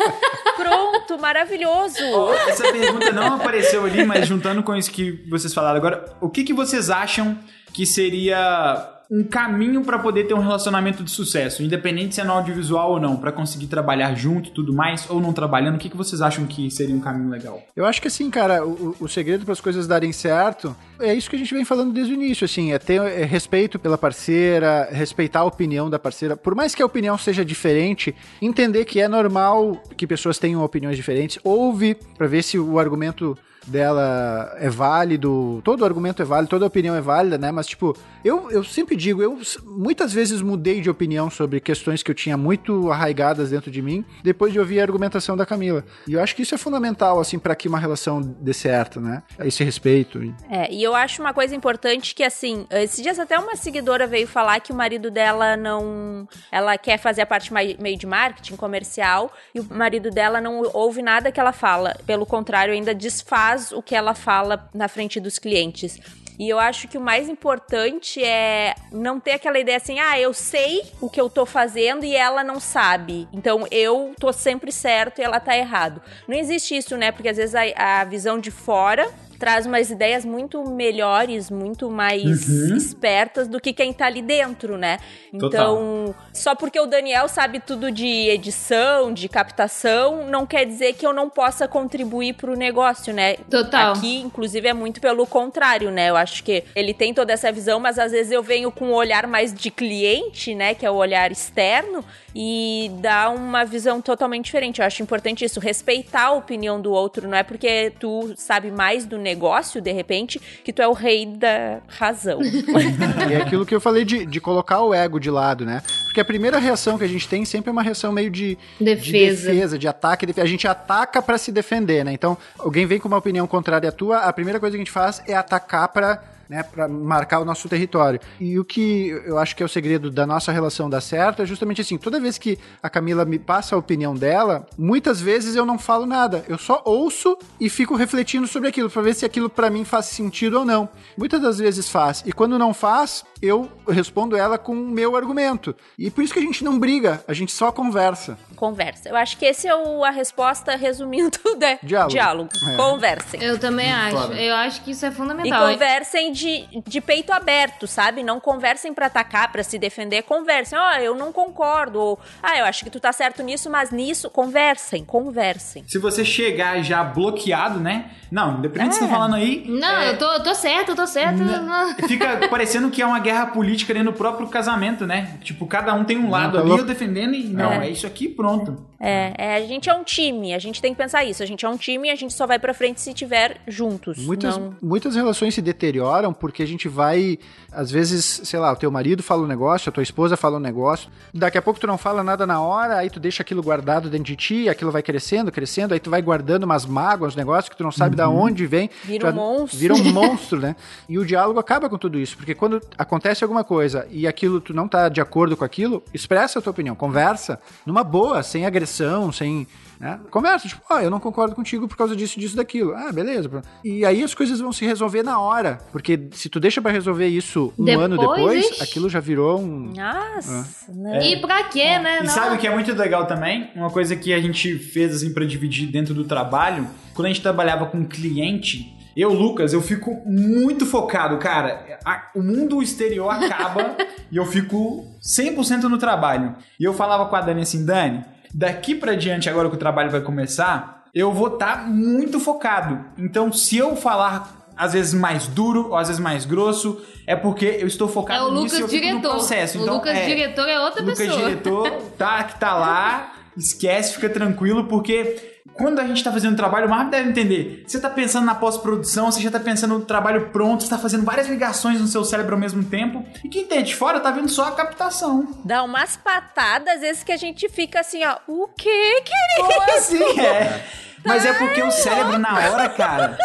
[0.56, 1.98] Pronto, maravilhoso.
[2.14, 6.30] Ó, essa pergunta não apareceu ali, mas juntando com isso que vocês falaram agora, o
[6.30, 7.38] que, que vocês acham
[7.74, 12.34] que seria um caminho pra poder ter um relacionamento de sucesso, independente se é no
[12.34, 15.90] audiovisual ou não, pra conseguir trabalhar junto e tudo mais, ou não trabalhando, o que,
[15.90, 17.62] que vocês acham que seria um caminho legal?
[17.76, 21.30] Eu acho que assim, cara, o, o segredo para as coisas darem certo é isso
[21.30, 24.90] que a gente vem falando desde o início, assim, é ter é, respeito pela parceira,
[24.92, 29.08] respeitar a opinião da parceira, por mais que a opinião seja diferente, entender que é
[29.08, 33.38] normal que pessoas tenham opiniões diferentes, ouve para ver se o argumento
[33.68, 37.52] dela é válido, todo argumento é válido, toda opinião é válida, né?
[37.52, 42.12] Mas, tipo, eu, eu sempre digo, eu muitas vezes mudei de opinião sobre questões que
[42.12, 45.84] eu tinha muito arraigadas dentro de mim, depois de ouvir a argumentação da Camila.
[46.08, 49.24] E eu acho que isso é fundamental, assim, para que uma relação dê certo, né?
[49.40, 50.20] Esse respeito.
[50.50, 54.28] É, e eu acho uma coisa importante que, assim, esses dias até uma seguidora veio
[54.28, 56.28] falar que o marido dela não.
[56.52, 61.02] Ela quer fazer a parte meio de marketing comercial e o marido dela não ouve
[61.02, 61.96] nada que ela fala.
[62.06, 66.00] Pelo contrário, ainda desfaz o que ela fala na frente dos clientes.
[66.40, 70.34] E eu acho que o mais importante é não ter aquela ideia assim, ah, eu
[70.34, 73.28] sei o que eu tô fazendo e ela não sabe.
[73.34, 76.00] Então eu tô sempre certo e ela tá errado.
[76.28, 77.12] Não existe isso, né?
[77.12, 82.48] Porque às vezes a, a visão de fora traz umas ideias muito melhores, muito mais
[82.48, 82.76] Uhum.
[82.76, 84.98] espertas do que quem tá ali dentro, né?
[85.32, 91.06] Então, só porque o Daniel sabe tudo de edição, de captação, não quer dizer que
[91.06, 93.36] eu não possa contribuir pro negócio, né?
[93.50, 93.94] Total.
[93.94, 96.10] Aqui, inclusive, é muito pelo contrário, né?
[96.10, 98.94] Eu acho que ele tem toda essa visão, mas às vezes eu venho com um
[98.94, 100.74] olhar mais de cliente, né?
[100.74, 102.04] Que é o olhar externo,
[102.36, 104.80] e dá uma visão totalmente diferente.
[104.80, 109.06] Eu acho importante isso, respeitar a opinião do outro, não é porque tu sabe mais
[109.06, 112.40] do negócio, de repente, que tu é o rei da razão.
[113.30, 115.82] E é aquilo que eu falei de, de colocar o ego de lado, né?
[116.06, 119.02] Porque a primeira reação que a gente tem sempre é uma reação meio de Defesa.
[119.04, 120.26] de, defesa, de ataque.
[120.26, 122.14] defe- A gente ataca pra se defender, né?
[122.14, 124.92] Então, alguém vem com uma opinião contrária à tua, a primeira coisa que a gente
[124.92, 128.20] faz é atacar pra né, para marcar o nosso território.
[128.40, 131.46] E o que eu acho que é o segredo da nossa relação dar certo é
[131.46, 135.66] justamente assim, toda vez que a Camila me passa a opinião dela, muitas vezes eu
[135.66, 139.50] não falo nada, eu só ouço e fico refletindo sobre aquilo para ver se aquilo
[139.50, 140.90] para mim faz sentido ou não.
[141.18, 145.76] Muitas das vezes faz, e quando não faz, eu respondo ela com o meu argumento.
[145.98, 148.38] E por isso que a gente não briga, a gente só conversa.
[148.56, 149.10] Conversa.
[149.10, 151.80] Eu acho que esse é o- a resposta resumindo, né?
[151.84, 152.50] Diálogo.
[152.68, 152.76] É.
[152.76, 153.44] Conversem.
[153.44, 154.18] Eu também acho.
[154.18, 154.34] Foda.
[154.36, 155.70] Eu acho que isso é E fundamental.
[155.72, 158.24] conversem de, de peito aberto, sabe?
[158.24, 160.24] Não conversem pra atacar, pra se defender.
[160.24, 160.78] Conversem.
[160.78, 162.00] Ó, eu não concordo.
[162.00, 164.30] Ou, ah, eu acho que tu tá certo nisso, mas nisso.
[164.30, 165.84] Conversem, conversem.
[165.88, 168.12] Se você chegar já bloqueado, né?
[168.32, 169.66] Não, independente do que você tá falando aí.
[169.68, 171.38] Não, é, eu, tô, eu tô certo, eu tô certo.
[171.44, 171.96] Né?
[172.08, 175.38] Fica parecendo que é uma guerra política dentro do próprio casamento, né?
[175.42, 177.90] Tipo, cada um tem um lado tá ali, eu defendendo e não, é.
[177.90, 178.88] isso aqui, pronto.
[179.00, 180.54] É, é, a gente é um time.
[180.54, 181.44] A gente tem que pensar isso.
[181.44, 184.18] A gente é um time e a gente só vai pra frente se tiver juntos.
[184.18, 184.76] Muitas, Não...
[184.82, 187.38] muitas relações se deterioram porque a gente vai,
[187.72, 190.60] às vezes, sei lá, o teu marido fala um negócio, a tua esposa fala um
[190.60, 194.10] negócio, daqui a pouco tu não fala nada na hora, aí tu deixa aquilo guardado
[194.10, 197.70] dentro de ti, aquilo vai crescendo, crescendo, aí tu vai guardando umas mágoas, uns negócios
[197.70, 198.90] que tu não sabe da onde vem.
[199.04, 199.80] Vira um monstro.
[199.80, 200.76] Vira um monstro, né?
[201.08, 204.74] E o diálogo acaba com tudo isso, porque quando acontece alguma coisa e aquilo tu
[204.74, 209.32] não tá de acordo com aquilo, expressa a tua opinião, conversa numa boa, sem agressão,
[209.32, 209.68] sem.
[210.00, 210.20] Né?
[210.30, 212.94] Conversa, tipo, ó, eu não concordo contigo por causa disso, disso, daquilo.
[212.96, 213.50] Ah, beleza.
[213.84, 217.26] E aí as coisas vão se resolver na hora, porque se tu deixa pra resolver
[217.28, 218.84] isso um Depois, ano depois, ixi.
[218.84, 219.92] aquilo já virou um.
[219.96, 221.32] Nossa, né?
[221.32, 222.20] E pra quê, né?
[222.20, 222.30] E Não.
[222.30, 223.72] sabe o que é muito legal também?
[223.76, 227.42] Uma coisa que a gente fez assim pra dividir dentro do trabalho, quando a gente
[227.42, 232.00] trabalhava com cliente, eu, Lucas, eu fico muito focado, cara.
[232.06, 233.96] A- o mundo exterior acaba
[234.32, 236.56] e eu fico 100% no trabalho.
[236.80, 240.10] E eu falava com a Dani assim, Dani, daqui pra diante, agora que o trabalho
[240.12, 243.04] vai começar, eu vou estar muito focado.
[243.18, 247.66] Então, se eu falar às vezes mais duro ou às vezes mais grosso, é porque
[247.80, 249.32] eu estou É focado o nisso Lucas eu fico no diretor.
[249.32, 249.80] processo.
[249.80, 251.40] o Então, Lucas é, diretor é outra Lucas pessoa.
[251.50, 256.88] diretor, tá, que tá lá, esquece, fica tranquilo, porque quando a gente tá fazendo trabalho,
[256.88, 257.84] o Marvin deve entender.
[257.88, 261.24] Você tá pensando na pós-produção, você já tá pensando no trabalho pronto, você tá fazendo
[261.24, 264.50] várias ligações no seu cérebro ao mesmo tempo, e quem tá de fora tá vendo
[264.50, 265.48] só a captação.
[265.64, 268.38] Dá umas patadas, às vezes que a gente fica assim, ó.
[268.48, 269.74] O quê, querido?
[269.74, 270.18] Como assim?
[270.40, 271.07] É.
[271.28, 273.38] Mas é porque o cérebro, na hora, cara.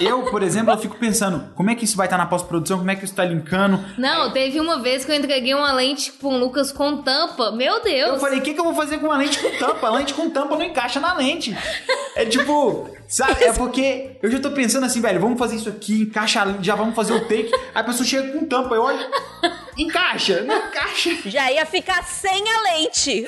[0.00, 2.78] Eu, por exemplo, eu fico pensando, como é que isso vai estar na pós-produção?
[2.78, 3.84] Como é que isso tá linkando?
[3.98, 7.52] Não, teve uma vez que eu entreguei uma lente pro Lucas com tampa.
[7.52, 8.14] Meu Deus!
[8.14, 9.86] Eu falei, o que, que eu vou fazer com uma lente com tampa?
[9.86, 11.56] A lente com tampa não encaixa na lente.
[12.14, 13.44] É tipo, sabe?
[13.44, 16.66] É porque eu já tô pensando assim, velho, vamos fazer isso aqui, encaixa, a lente,
[16.66, 17.50] já vamos fazer o take.
[17.74, 18.98] Aí a pessoa chega com tampa, eu olho,
[19.76, 21.16] encaixa, não encaixa.
[21.26, 23.26] Já ia ficar sem a lente.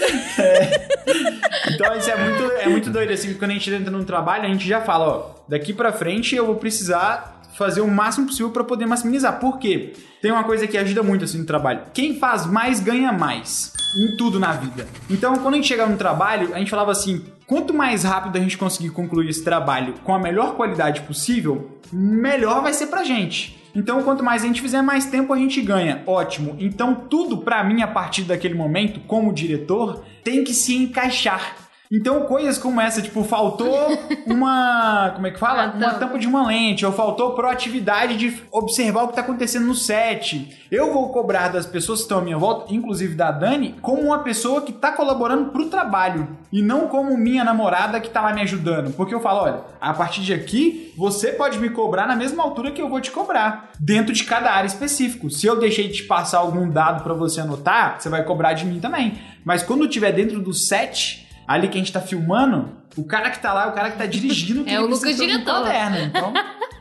[1.75, 4.49] Então isso é muito, é muito doido, assim, quando a gente entra num trabalho, a
[4.49, 8.63] gente já fala, ó, daqui pra frente eu vou precisar fazer o máximo possível pra
[8.63, 9.41] poder maximizar.
[9.41, 9.93] Por quê?
[10.23, 11.83] Tem uma coisa que ajuda muito assim no trabalho.
[11.93, 14.87] Quem faz mais ganha mais em tudo na vida.
[15.11, 18.41] Então, quando a gente chegava no trabalho, a gente falava assim: quanto mais rápido a
[18.41, 23.58] gente conseguir concluir esse trabalho com a melhor qualidade possível, melhor vai ser pra gente.
[23.79, 26.03] Então, quanto mais a gente fizer, mais tempo a gente ganha.
[26.05, 26.57] Ótimo.
[26.59, 31.68] Então, tudo pra mim a partir daquele momento, como diretor, tem que se encaixar.
[31.91, 33.89] Então, coisas como essa, tipo, faltou
[34.27, 35.13] uma.
[35.15, 35.73] Como é que fala?
[35.75, 36.19] Uma tampa.
[36.19, 40.57] de uma lente, ou faltou proatividade de observar o que tá acontecendo no set.
[40.71, 44.19] Eu vou cobrar das pessoas que estão à minha volta, inclusive da Dani, como uma
[44.19, 46.37] pessoa que tá colaborando pro trabalho.
[46.53, 48.93] E não como minha namorada que tá lá me ajudando.
[48.95, 52.71] Porque eu falo, olha, a partir de aqui, você pode me cobrar na mesma altura
[52.71, 53.71] que eu vou te cobrar.
[53.79, 55.31] Dentro de cada área específico.
[55.31, 58.67] Se eu deixei de te passar algum dado pra você anotar, você vai cobrar de
[58.67, 59.19] mim também.
[59.45, 63.41] Mas quando tiver dentro do set, ali que a gente tá filmando, o cara que
[63.41, 64.65] tá lá é o cara que tá dirigindo.
[64.65, 65.67] que É o Lucas diretor.
[66.03, 66.35] Então,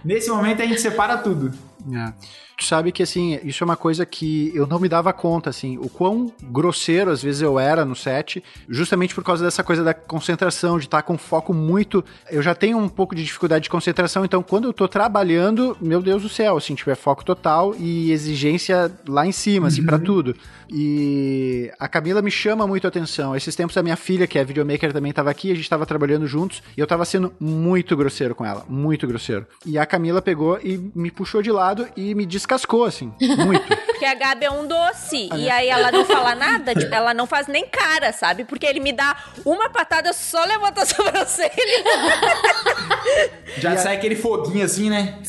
[0.03, 1.53] nesse momento a gente separa tudo.
[1.91, 2.13] É.
[2.57, 5.77] Tu sabe que, assim, isso é uma coisa que eu não me dava conta, assim,
[5.77, 9.93] o quão grosseiro às vezes eu era no set, justamente por causa dessa coisa da
[9.93, 12.03] concentração, de estar com foco muito.
[12.31, 16.01] Eu já tenho um pouco de dificuldade de concentração, então quando eu tô trabalhando, meu
[16.01, 20.35] Deus do céu, assim, tiver foco total e exigência lá em cima, assim, pra tudo.
[20.67, 23.35] E a Camila me chama muito a atenção.
[23.35, 26.25] Esses tempos a minha filha, que é videomaker, também tava aqui, a gente tava trabalhando
[26.25, 29.45] juntos, e eu tava sendo muito grosseiro com ela, muito grosseiro.
[29.63, 33.11] E a Camila pegou e me puxou de lado e me descascou, assim,
[33.45, 33.65] muito.
[33.97, 35.27] Porque a Gabi é um doce.
[35.35, 38.45] E aí ela não fala nada, tipo, ela não faz nem cara, sabe?
[38.45, 41.49] Porque ele me dá uma patada, eu só levanto a sobrancelha.
[43.57, 45.19] Já sai aquele foguinho assim, né?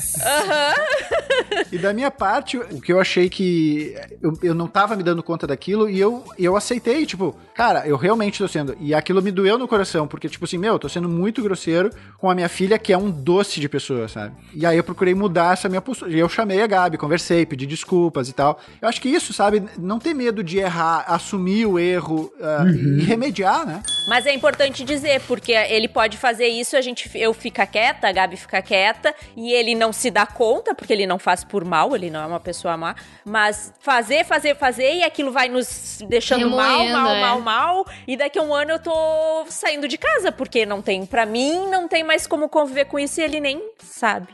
[1.72, 5.22] E da minha parte, o que eu achei que eu, eu não tava me dando
[5.22, 8.76] conta daquilo e eu, eu aceitei, tipo, cara, eu realmente tô sendo.
[8.78, 11.88] E aquilo me doeu no coração, porque, tipo assim, meu, eu tô sendo muito grosseiro
[12.18, 14.34] com a minha filha, que é um doce de pessoa, sabe?
[14.52, 16.10] E aí eu procurei mudar essa minha postura.
[16.10, 18.57] E eu chamei a Gabi, conversei, pedi desculpas e tal.
[18.80, 23.02] Eu acho que isso, sabe, não ter medo de errar, assumir o erro ah, e
[23.02, 23.82] remediar, né?
[24.08, 28.12] Mas é importante dizer, porque ele pode fazer isso, a gente, eu fica quieta, a
[28.12, 31.94] Gabi fica quieta, e ele não se dá conta, porque ele não faz por mal,
[31.94, 32.94] ele não é uma pessoa má,
[33.24, 37.20] mas fazer, fazer, fazer, e aquilo vai nos deixando mal, Remoendo, mal, é.
[37.20, 41.04] mal, mal, e daqui a um ano eu tô saindo de casa, porque não tem,
[41.04, 44.28] pra mim, não tem mais como conviver com isso, e ele nem sabe.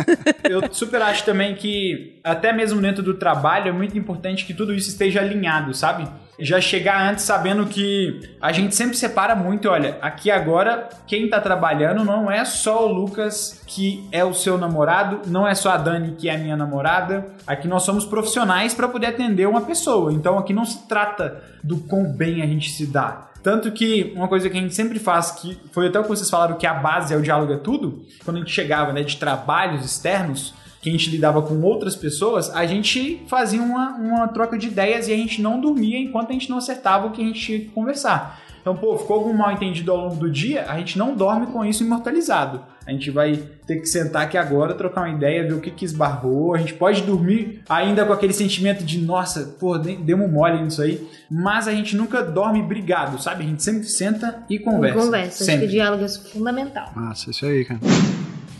[0.44, 4.74] Eu super acho também que, até mesmo dentro do trabalho, é muito importante que tudo
[4.74, 6.06] isso esteja alinhado, sabe?
[6.38, 11.40] Já chegar antes sabendo que a gente sempre separa muito, olha, aqui agora, quem tá
[11.40, 15.76] trabalhando não é só o Lucas que é o seu namorado, não é só a
[15.76, 17.26] Dani que é a minha namorada.
[17.46, 20.12] Aqui nós somos profissionais para poder atender uma pessoa.
[20.12, 23.30] Então aqui não se trata do quão bem a gente se dá.
[23.42, 26.28] Tanto que uma coisa que a gente sempre faz, que foi até o que vocês
[26.28, 29.16] falaram que a base é o diálogo é tudo, quando a gente chegava né, de
[29.16, 34.56] trabalhos externos, que a gente lidava com outras pessoas, a gente fazia uma, uma troca
[34.56, 37.24] de ideias e a gente não dormia enquanto a gente não acertava o que a
[37.24, 38.40] gente tinha que conversar.
[38.60, 41.64] Então, pô, ficou algum mal entendido ao longo do dia, a gente não dorme com
[41.64, 42.60] isso imortalizado.
[42.86, 45.82] A gente vai ter que sentar aqui agora, trocar uma ideia, ver o que que
[45.84, 46.54] esbarrou.
[46.54, 50.62] A gente pode dormir ainda com aquele sentimento de, nossa, pô, de- deu um mole
[50.62, 51.06] nisso aí.
[51.30, 53.44] Mas a gente nunca dorme brigado, sabe?
[53.44, 54.98] A gente sempre senta e conversa.
[54.98, 55.28] Conversa.
[55.28, 55.66] Acho que o Sempre.
[55.68, 56.90] diálogo é fundamental.
[56.94, 57.80] Nossa, isso aí, cara.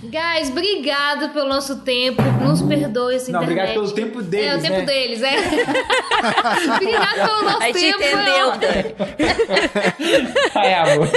[0.03, 2.23] Guys, obrigado pelo nosso tempo.
[2.43, 3.69] Nos perdoe essa Não, internet.
[3.69, 4.85] obrigado pelo tempo deles, É, o tempo né?
[4.87, 5.37] deles, é.
[6.77, 7.99] obrigado pelo nosso A gente tempo.
[8.03, 8.95] entendeu, Dani.
[10.55, 11.09] Ai, amor.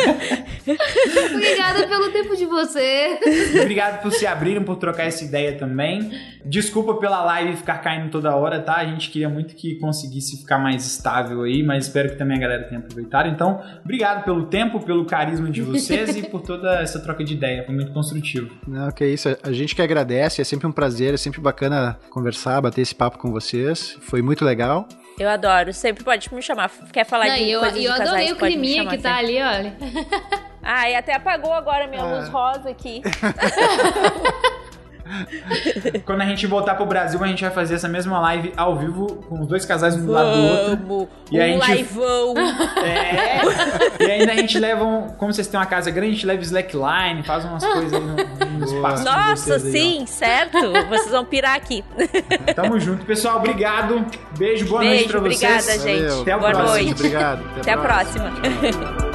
[1.34, 3.20] Obrigada pelo tempo de você.
[3.62, 6.12] Obrigado por se abrirem, por trocar essa ideia também.
[6.46, 8.76] Desculpa pela live ficar caindo toda hora, tá?
[8.76, 12.42] A gente queria muito que conseguisse ficar mais estável aí, mas espero que também a
[12.42, 13.30] galera tenha aproveitado.
[13.30, 17.64] Então, obrigado pelo tempo, pelo carisma de vocês e por toda essa troca de ideia.
[17.66, 18.50] Foi muito construtivo.
[18.74, 19.30] Não, que isso.
[19.44, 23.20] A gente que agradece, é sempre um prazer, é sempre bacana conversar, bater esse papo
[23.20, 23.96] com vocês.
[24.02, 24.88] Foi muito legal.
[25.20, 26.72] Eu adoro, sempre pode me chamar.
[26.92, 28.98] Quer falar Não, de eu, coisas e de eu casais, adorei o climinha chamar que
[28.98, 29.38] tá sempre.
[29.38, 29.78] ali, olha.
[30.66, 33.02] Ah, e até apagou agora minha luz rosa aqui.
[36.05, 39.07] Quando a gente voltar pro Brasil, a gente vai fazer essa mesma live ao vivo,
[39.30, 41.09] com os dois casais um do lado do outro.
[41.32, 42.34] E a um gente- laivão!
[42.84, 43.41] É.
[44.03, 45.07] E ainda a gente leva um.
[45.09, 48.16] Como vocês têm uma casa grande, a gente leva slackline, faz umas coisas aí no,
[48.59, 49.03] no espaço.
[49.05, 50.57] Nossa, vocês aí, sim, certo?
[50.89, 51.84] Vocês vão pirar aqui.
[52.55, 53.38] Tamo junto, pessoal.
[53.38, 54.05] Obrigado.
[54.38, 55.82] Beijo, boa noite Beijo, pra obrigada, vocês.
[55.82, 56.01] gente.
[56.07, 56.22] Valeu.
[56.22, 56.74] Até a Boa próxima.
[56.74, 56.91] noite.
[56.93, 57.43] Obrigado.
[57.59, 59.12] Até a próxima.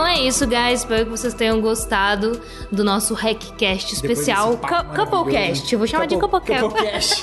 [0.00, 0.80] Então é isso, guys.
[0.80, 2.40] Espero que vocês tenham gostado
[2.72, 4.56] do nosso Hackcast especial.
[4.56, 5.76] Couplecast.
[5.76, 7.22] Vou chamar de Couplecast.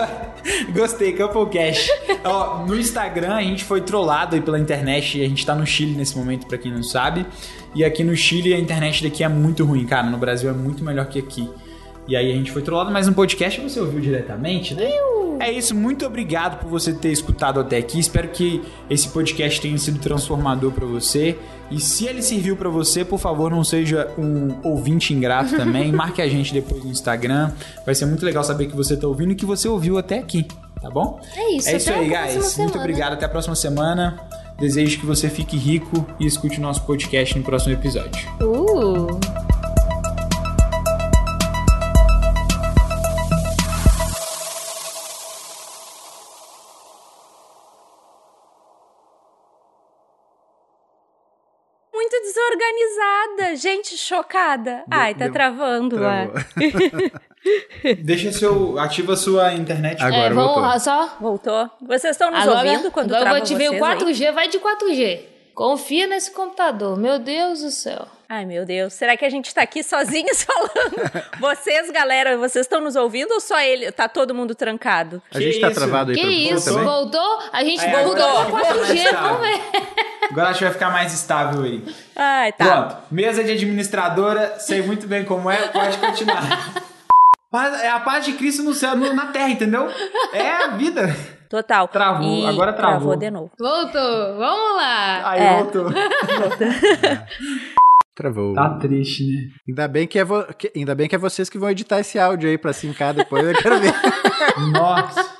[0.72, 1.90] Gostei, Couplecast.
[2.24, 5.20] Ó, no Instagram a gente foi trollado aí pela internet.
[5.22, 7.26] A gente tá no Chile nesse momento, pra quem não sabe.
[7.74, 10.08] E aqui no Chile a internet daqui é muito ruim, cara.
[10.08, 11.50] No Brasil é muito melhor que aqui.
[12.08, 14.88] E aí a gente foi trollado, mas no podcast você ouviu diretamente, né?
[15.38, 17.98] É isso, muito obrigado por você ter escutado até aqui.
[17.98, 21.36] Espero que esse podcast tenha sido transformador pra você.
[21.70, 25.90] E se ele serviu pra você, por favor, não seja um ouvinte ingrato também.
[25.92, 27.50] Marque a gente depois no Instagram.
[27.84, 30.46] Vai ser muito legal saber que você tá ouvindo e que você ouviu até aqui,
[30.80, 31.20] tá bom?
[31.34, 32.44] É isso, É isso aí, guys.
[32.44, 32.62] semana.
[32.70, 34.20] Muito obrigado, até a próxima semana.
[34.58, 38.26] Desejo que você fique rico e escute o nosso podcast no próximo episódio.
[38.40, 39.55] Uh.
[52.96, 53.56] Desorganizada.
[53.56, 54.84] Gente, chocada.
[54.90, 56.26] Ai, tá deu- travando lá.
[56.26, 57.10] Travou.
[58.02, 58.78] Deixa seu.
[58.78, 60.02] Ativa a sua internet.
[60.02, 60.62] Agora é, vamos voltou.
[60.62, 61.16] lá, só.
[61.20, 61.70] Voltou.
[61.80, 63.98] Vocês estão nos Agora, ouvindo quando agora trava vou te ver o vocês aí?
[63.98, 65.20] 4G, vai de 4G.
[65.56, 68.06] Confia nesse computador, meu Deus do céu.
[68.28, 68.92] Ai, meu Deus.
[68.92, 71.24] Será que a gente tá aqui sozinhos falando?
[71.40, 73.90] vocês, galera, vocês estão nos ouvindo ou só ele?
[73.90, 75.22] Tá todo mundo trancado?
[75.32, 75.80] A gente tá isso?
[75.80, 76.66] travado aí Que isso?
[76.66, 76.84] também?
[76.84, 77.38] Voltou?
[77.50, 79.60] A gente Aí, voltou ficar 4G, mais vamos ver.
[80.30, 81.84] Agora acho que vai ficar mais estável aí.
[82.14, 82.64] Ai, tá.
[82.66, 82.96] Pronto.
[83.10, 86.84] Mesa de administradora, sei muito bem como é, pode continuar.
[87.50, 89.88] Paz- É a paz de Cristo no céu, no- na terra, entendeu?
[90.32, 91.14] É a vida.
[91.48, 91.86] Total.
[91.88, 92.98] Travou, agora travou.
[92.98, 93.50] Travou de novo.
[93.58, 95.30] Voltou, vamos lá.
[95.30, 95.56] Aí É.
[95.62, 95.86] voltou.
[98.16, 98.54] Travou.
[98.54, 99.50] Tá triste, né?
[99.68, 102.18] Ainda bem que, é vo- que- ainda bem que é vocês que vão editar esse
[102.18, 103.92] áudio aí pra sincar depois, eu quero ver.
[104.72, 105.36] Nossa.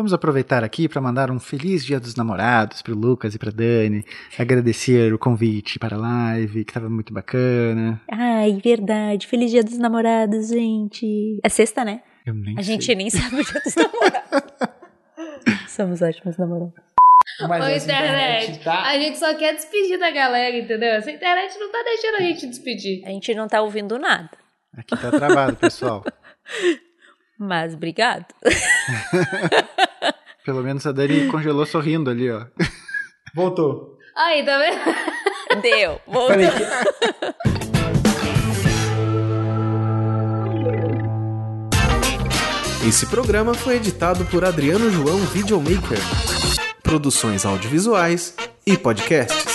[0.00, 4.02] Vamos aproveitar aqui para mandar um feliz Dia dos Namorados pro Lucas e pra Dani,
[4.38, 8.00] agradecer o convite para a live, que tava muito bacana.
[8.10, 9.26] Ai, verdade.
[9.26, 11.38] Feliz dia dos namorados, gente.
[11.44, 12.00] É sexta, né?
[12.24, 12.72] Eu nem A sei.
[12.72, 14.52] gente nem sabe o dia dos namorados.
[15.68, 16.72] Somos ótimos namorados.
[17.46, 18.82] Mas Ô, essa internet, tá...
[18.84, 20.92] a gente só quer despedir da galera, entendeu?
[20.92, 23.02] Essa internet não tá deixando a gente despedir.
[23.04, 24.30] A gente não tá ouvindo nada.
[24.74, 26.02] Aqui tá travado, pessoal.
[27.38, 28.26] Mas obrigado.
[30.50, 32.44] Pelo menos a Dani congelou sorrindo ali, ó.
[33.32, 33.96] Voltou.
[34.16, 35.62] Aí, tá vendo?
[35.62, 36.00] Deu.
[36.08, 36.34] Voltou.
[42.84, 46.00] Esse programa foi editado por Adriano João Videomaker.
[46.82, 48.34] Produções audiovisuais
[48.66, 49.49] e podcasts.